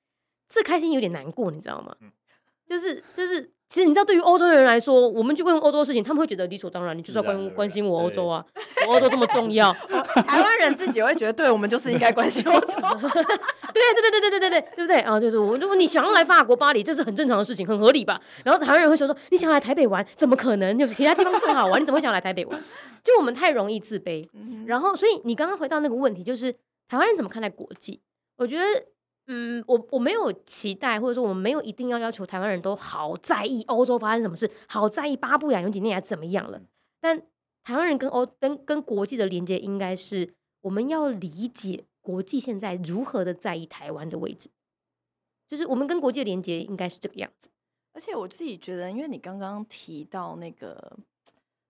[0.48, 1.96] 这开心有点难过，你知道吗？
[2.66, 3.54] 就是就是。
[3.70, 6.98] 其实你知道，对于欧洲人来说，我们去问欧洲的事情，他们会觉得理所当然。
[6.98, 8.44] 你就是要关关心我欧洲啊，
[8.88, 9.72] 我欧洲这么重要。
[10.26, 12.68] 台湾人自己会觉得，对我们就是应该关心欧洲。
[13.72, 15.20] 对对对对对对对对对不对啊？
[15.20, 18.20] 就是我，如果你想要来法国巴黎，这是很正常的事情，很合理吧？
[18.44, 20.76] 然后台湾人会说说，你想要来台北玩，怎么可能？
[20.80, 22.60] 有其他地方更好玩，你怎么会想要来台北玩？
[23.04, 24.28] 就我们太容易自卑。
[24.66, 26.52] 然后，所以你刚刚回到那个问题，就是
[26.88, 28.02] 台湾人怎么看待国际？
[28.38, 28.64] 我觉得。
[29.32, 36.60] 嗯，我我没有期待，或者说我们没有一定要要求台湾人都好在意欧洲发生什么事，好在意巴布亚有几内亚怎么样了。
[37.00, 37.22] 但
[37.64, 44.50] 台湾人跟欧跟跟国际的连接，应该是我们要理解国际现在如何的在意台湾的位置，
[45.48, 47.52] 就是我们跟国际的连接应该是这个样子。
[47.94, 50.98] 而且我自己觉得，因为你刚刚提到那个，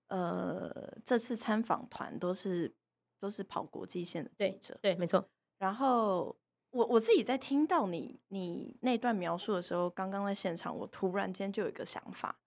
[0.08, 2.72] 呃，这次参访团都是
[3.20, 5.26] 都是跑国际线的记者，对，对，没错。
[5.58, 6.34] 然后。
[6.72, 12.40] 我我自己在听到你你那段描述的时候，刚刚在现场，我突然间就有一个想法，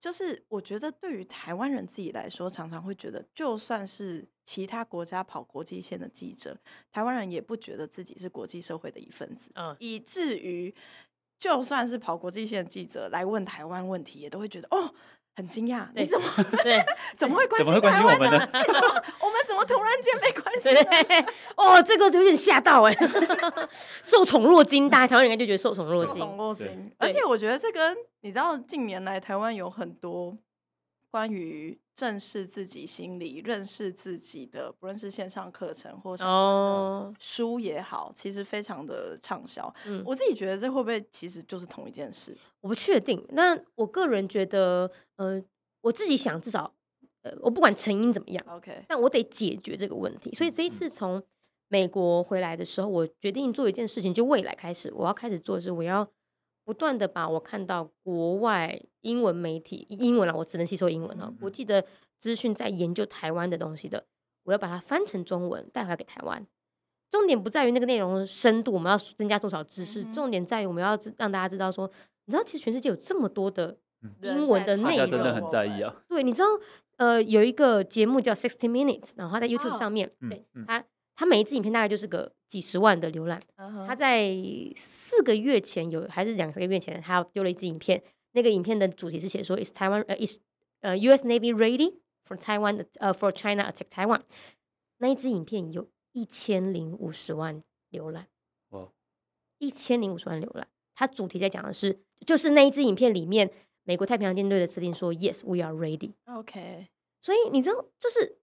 [0.00, 6.58] 就是我觉得对于台湾人自己来说，常常会觉得，就算是其他国家跑国际线的记者，
[6.90, 10.74] 台湾人也不觉得自己是国际社会的一份子，嗯，以至于
[11.38, 14.94] 就算是跑国际线的记者来问台湾问题，也都会觉得哦。
[15.40, 16.28] 很惊讶，你怎么
[16.62, 16.84] 对？
[17.16, 18.26] 怎么会关心台湾呢？
[18.28, 21.26] 我们怎么突然间被关心了？
[21.56, 22.94] 哦，这个有点吓到哎，
[24.04, 26.14] 受宠若惊，大家台湾人应该就觉得受宠若惊。
[26.14, 30.36] 受宠若惊，而且我觉得这跟你知道，近年来台湾有很多。
[31.10, 38.14] 关于正视自己心理、认识自己的，不论是线上课程或什么书也好，oh.
[38.14, 39.74] 其实非常的畅销。
[39.86, 42.36] 嗯，我自己觉得这会不会其实就是同一件事？
[42.60, 43.20] 我不确定。
[43.30, 45.42] 那我个人觉得，呃，
[45.80, 46.72] 我自己想，至少，
[47.22, 50.32] 呃，我不管成因怎么样，OK，但我得解决这个问题。
[50.34, 51.20] 所以这一次从
[51.68, 56.08] 美国回来的时候，我决定做一件事情，就未来开始，我要开始做的是，我要。
[56.70, 61.28] 不断的把我看到国外英文媒体英文啊，我只能吸收英文哈。
[61.40, 61.84] 国际的
[62.20, 64.04] 资讯在研究台湾的东西的，
[64.44, 66.46] 我要把它翻成中文带回来给台湾。
[67.10, 70.04] 重点不在于那个内容深度，我们要增加多少知识。
[70.12, 71.90] 重点在于我们要让大家知道说，
[72.26, 73.76] 你知道其实全世界有这么多的
[74.22, 75.92] 英文的内容，真的很在意啊。
[76.08, 76.46] 对，你知道
[76.98, 80.84] 呃有一个节目叫 Sixty Minutes，然后它在 YouTube 上面，对它。
[81.20, 83.38] 他每一支影片大概就是个几十万的浏览。
[83.86, 84.34] 他在
[84.74, 88.02] 四个月前有，还是两三个月前，他丢了一支影片。
[88.32, 90.38] 那个影片的主题是写说，Is Taiwan 呃，Is
[90.80, 91.26] 呃，U.S.
[91.26, 94.22] Navy ready for Taiwan 呃，for China attack Taiwan？
[94.96, 98.28] 那一支影片有一千零五十万浏览。
[98.70, 98.88] 哇！
[99.58, 100.68] 一千零五十万浏览。
[100.94, 103.50] 它主题在讲的是，就是那一支影片里面，
[103.82, 106.14] 美国太平洋舰队的司令说，Yes, we are ready。
[106.24, 106.88] OK。
[107.20, 108.39] 所以你知道，就是。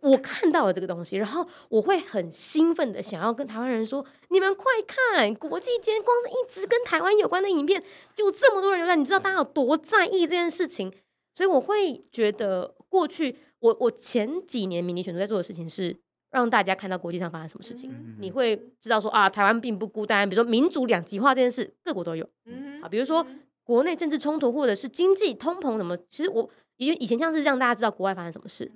[0.00, 7.82] 我看到了这个东西，然后我会很兴奋的想要跟台湾人说：“你们快看，国际间光是一直跟台湾有关的影片，
[8.14, 10.92] 就这么多人浏览，你知道大家有多在意这件事情？”
[11.34, 15.96] 所以我会觉得，过去我我前几年迷你选读在做的事情是
[16.30, 17.90] 让大家看到国际上发生什么事情。
[17.90, 20.28] 嗯、你会知道说啊，台湾并不孤单。
[20.28, 22.28] 比如说民主两极化这件事，各国都有。
[22.46, 23.24] 嗯啊，比如说
[23.62, 28.70] 国内政治冲突或者是经济通膨什么，其实我以以前像是让大家知道国外发生什么事。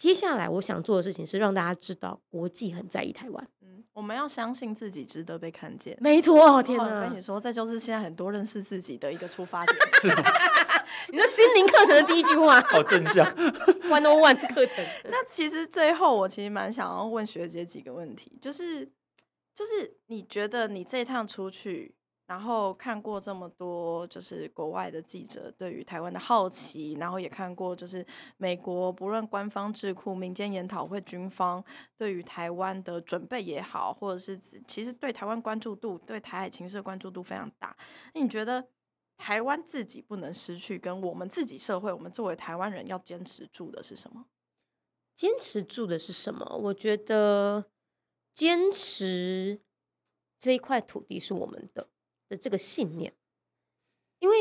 [0.00, 3.48] 接下来我想做的事情是让大家知道国际很在意台湾。
[3.60, 5.94] 嗯，我们要相信自己值得被看见。
[6.00, 6.84] 没错，天哪！
[6.84, 9.78] 我跟你说，这就是现在很多认识自己的一个出发点。
[11.12, 13.26] 你说心灵课程的第一句话，好正向。
[13.92, 14.82] One on one 课程。
[15.04, 18.86] 那其实最后，我其实蛮想要问学姐几个问题，就是
[19.54, 21.94] 就是你觉得你这趟出去。
[22.30, 28.06] 然后看过这么多，就是国外的记者对于台湾的好奇，然后也看过就是
[28.36, 31.62] 美国不论官方智库、民间研讨会、军方
[31.96, 37.76] 对于台湾的准备也好，或者是其实对台湾关注度、对台海情势的关注度非常大。
[38.14, 38.64] 那你觉得
[39.16, 44.26] 台湾自己不能失去，跟我们自己社会，我们作为台湾人要坚持住的是什么？
[45.16, 46.46] 坚持住的是什么？
[46.62, 47.64] 我觉得
[48.32, 49.60] 坚持
[50.38, 51.88] 这一块土地是我们的。
[52.30, 53.12] 的这个信念，
[54.20, 54.34] 因为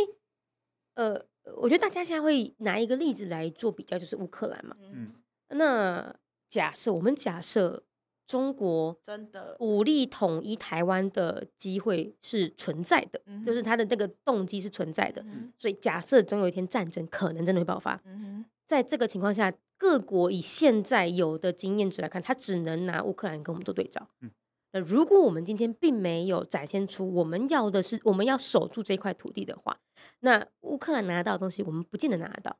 [0.94, 1.26] 呃，
[1.58, 4.78] 我觉得大家现在会拿一个例子来做比较，就是乌克兰嘛。
[4.80, 5.16] 嗯，
[5.50, 6.16] 那
[6.48, 7.84] 假设我们假设
[8.28, 15.24] 中国真的武力统一台湾的机会是存在的，嗯、就是他的那个动机是存在的。
[15.24, 24.08] 嗯、所以假设总有一天战争可能真的会爆发，嗯、在这个情况下，各国以现在有的经验值来看，他只能拿乌克兰跟我们做对照。
[24.22, 24.30] 嗯
[24.72, 29.80] 那如果我们今天并没有展现出我们要的是我们要守住这块土地的话，
[30.20, 32.57] 那乌克兰拿得到的东西，我们不见得拿得到。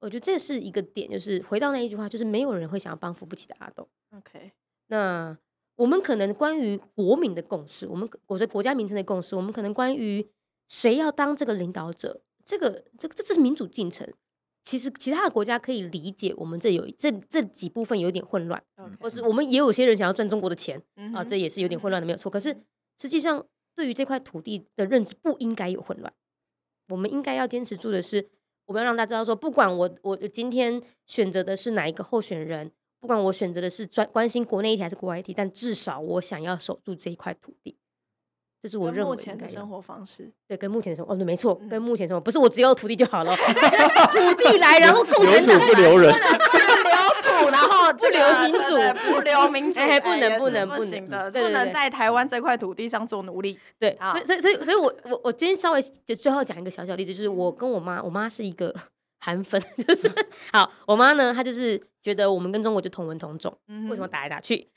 [0.00, 3.88] 我觉得这是一个点，就是回到那一句话，就是没有人会想要帮扶不起的阿斗。
[4.16, 4.52] OK，
[4.86, 5.36] 那
[5.74, 10.30] 我们可能关于国民的共识，我们我的国家名称的共识，我们可能关于
[10.68, 14.08] 谁要当这个领导者，这个这个这是民主进程。
[14.68, 18.62] 其实其他的国家可以理解，我们这有这这几部分有点混乱.
[19.00, 22.30] 或是我们也有些人想要赚中国的钱、嗯、啊，这也是有点混乱的，没有错。
[22.30, 22.54] 可是
[23.00, 23.42] 实际上，
[23.74, 26.12] 对于这块土地的认知不应该有混乱。
[26.88, 28.28] 我们应该要坚持住的是，
[28.66, 37.78] 我们要让大家知道说，不管我我今天选择的是哪一个候选人，不管我选择的是专关心国内议题还是国外议题，但至少我想要守住这一块土地。
[38.60, 43.34] 这是我认为目前的生活方式，对，跟目前的生活哦，对，没错，跟目前生活不是我只有土地就好了，
[44.10, 53.56] 土地来，然后共产党不留人，不能留土，然后 不留民主，不留民主， 哎，不能，不能，不行的，不能在台湾这块土地上做奴隶。
[53.78, 58.74] 对，所以，所以，所以，所以我，我，我今天稍微就最后讲一个小小例子，就是我跟我妈，我妈是一个
[59.20, 60.10] 韩粉，就是
[60.52, 63.56] 好，我妈呢，她就是觉得我们跟中国就同文同种，
[63.88, 64.68] 为什么打来打去？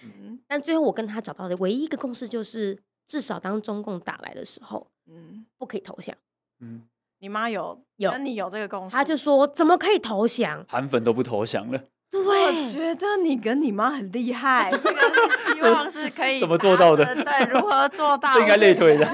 [0.48, 2.78] 但最后我跟她找到的唯一一个共识就是。
[3.12, 6.16] 至少当中共打来的时候，嗯，不可以投降。
[6.62, 6.84] 嗯，
[7.20, 10.64] 你妈有有跟你有这个共识，他就说怎么可以投降？
[10.70, 11.78] 韩粉都不投降了。
[12.10, 17.04] 对，我觉得你跟你妈很厉害，这个是希 望是可以怎么做到的？
[17.14, 18.34] 对，如何做到？
[18.36, 19.06] 这应该类推的，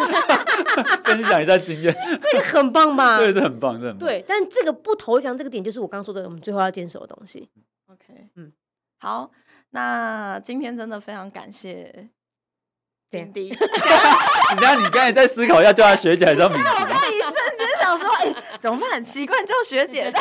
[1.03, 1.91] 分享一下经验。
[2.21, 3.17] 这个很棒吧？
[3.17, 4.07] 对，这很棒，这很棒。
[4.07, 7.49] 对，但这个不投降这个点，就是我刚刚说的，我们最后要坚守的东西。
[7.87, 8.53] OK，嗯，
[8.99, 9.31] 好，
[9.71, 12.09] 那今天真的非常感谢。
[13.09, 16.67] 敏迪， 你知道，你刚才在思考要叫她学姐还是要名字？
[16.67, 18.91] 我刚一瞬间想说，哎、欸，怎么办？
[18.91, 20.11] 很奇怪叫学姐，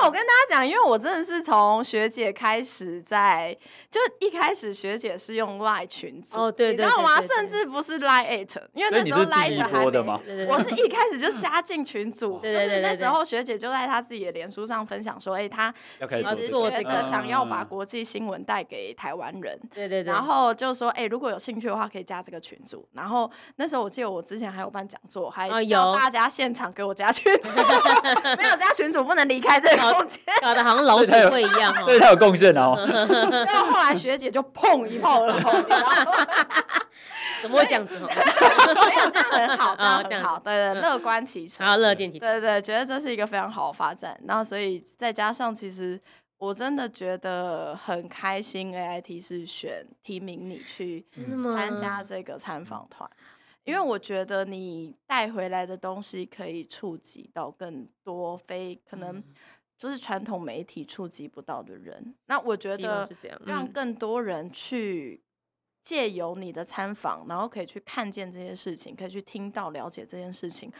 [0.00, 0.06] 有。
[0.06, 3.56] 我跟大家讲，因为我真的是从学姐开始在，
[3.90, 7.20] 就一开始学姐是用 Line 群组，哦，对对，你知道吗？
[7.20, 9.84] 甚至不是 Line it，因为那时候 Line 还
[10.26, 15.72] 没，我是一开始就加进群组，就是那时候学姐就在她自己的脸书上分享说，哎、欸，她
[16.08, 20.88] 其实觉得想要把国际新闻带给台湾人，对对对，然后就说。
[20.98, 22.84] 哎、欸，如果有兴趣的话，可以加这个群组。
[22.92, 27.50] 然后那时候我记得我之前还有办讲座，还有大家现场给我加群组。
[27.50, 31.84] 哦、 没有加群组不能离开这个空间，搞得好像老鼠会一样。
[31.84, 32.74] 对他有贡献哦。
[33.46, 35.52] 然后后来学姐就碰一炮而红，
[37.42, 37.94] 怎么会这样子？
[37.98, 40.38] 没有这样很好， 这样很好。
[40.38, 41.66] 对对，乐观其成。
[41.66, 42.28] 好，乐见其成。
[42.28, 44.18] 对对，觉得这是一个非常好的发展。
[44.26, 46.00] 然后所以再加上其实。
[46.40, 51.04] 我真的觉得很开心，AIT 是选提名你去
[51.56, 53.10] 参加这个参访团，
[53.64, 59.20] 因为我觉得你带回来的东西可以触及到更多非可能
[59.78, 62.14] 就是传统媒体触及不到的人。
[62.26, 63.08] 那我觉得
[63.46, 65.22] 让更多人去
[65.82, 70.72] 借由你的参访，然后可以去看见这些事情，可以去听到了解这件事情。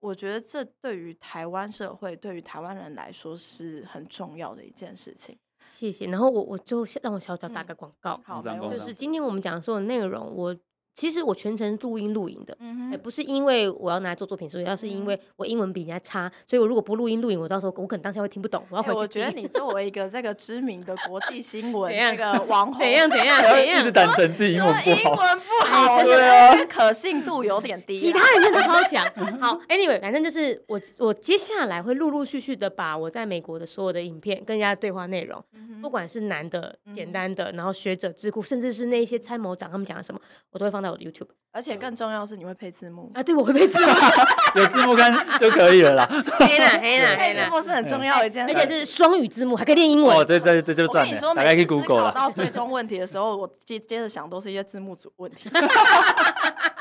[0.00, 5.38] 我觉得这对于台湾社会，对于台湾人来说是很重要的一件事情。
[5.66, 6.06] 谢谢。
[6.06, 10.56] 然后我我就让我小小打个广告，好，就是今天我们讲说的内容，我。
[10.96, 18.64] 其实我全程录音录影的，嗯欸，不是因为我要拿来做作品，所以要是因为我英文比人家差，所以我如果不录音录影，我到时候我可能当下会听不懂。
[18.70, 19.00] 我要回去，欸。
[19.00, 28.00] 我觉得你 作为一个这个知名的国际新闻 这个网红，怎样怎样 怎样，一直胆成自己英文不好，英文不好，对啊，可信度有点低，啊。
[28.00, 29.04] 其他人真的超强。
[29.38, 40.18] 好，Anyway，反正就是我我接下来会陆陆续续的把我在美国的所有的影片跟人家对话内容，嗯，不管是难的、简单的，然后学者智库，甚至是那一些参谋长他们讲的什么，
[40.52, 41.28] 我都会放在我的 YouTube。
[41.52, 43.22] 而且更重要的是，你会配字幕啊？
[43.22, 43.86] 对，我会配字幕，
[44.60, 46.06] 有字幕看就可以了啦。
[46.38, 50.18] 黑啦黑啦，配字幕是很重要的一件事，而且是双语字幕，还可以练英文。
[50.18, 51.34] 哦，这这这就赚了。
[51.34, 52.12] 大概可以 Google 了。
[52.12, 55.48] 到最终问题的时候，我接接着想，都是一些字幕组问题。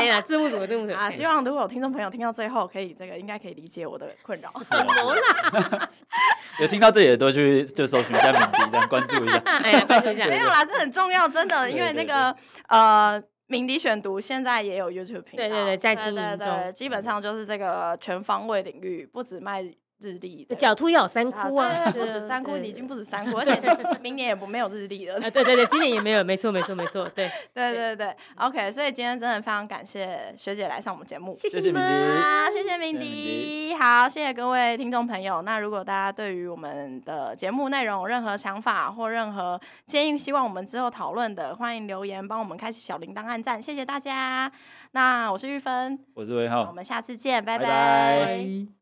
[0.00, 1.10] 哎呀，字幕组字幕组啊！
[1.10, 4.50] 希望如果有听众朋友听到最后，可以这个应该可以理解我的困扰。
[4.64, 5.88] 什么啦？
[6.60, 9.38] 有听到这里的都去就搜寻一下敏迪，这样关注一下。
[9.44, 10.26] 哎呀，关注一下。
[10.26, 12.34] 没有啦，这很重要，真的，因为那个
[12.68, 13.22] 呃。
[13.50, 19.60] 敏迪选读现在也有 YouTube 频道，对对对，在经营中，对对对，基本上就是这个全方位领域，不止卖
[20.00, 23.60] 日历，狡兔要有三窟啊，不止三窟，你已经不止三窟，而且
[24.00, 25.16] 明年也不没有日历了。
[25.24, 27.30] 啊，对对对，今年也没有，没错没错没错，对。
[27.52, 35.42] 对对对，OK，所以今天真的非常感谢学姐来上我们节目，谢谢你们，好，谢谢敏迪，好，谢谢各位听众朋友。
[35.42, 44.50] 那如果大家对于我们的节目内容有任何想法或任何建议，希望我们之后讨论的，欢迎留言帮我们开启小铃铛按赞，谢谢大家。
[44.92, 47.64] 那我是玉芬，我是魏浩，我们下次见，拜拜。
[47.64, 48.79] 拜拜。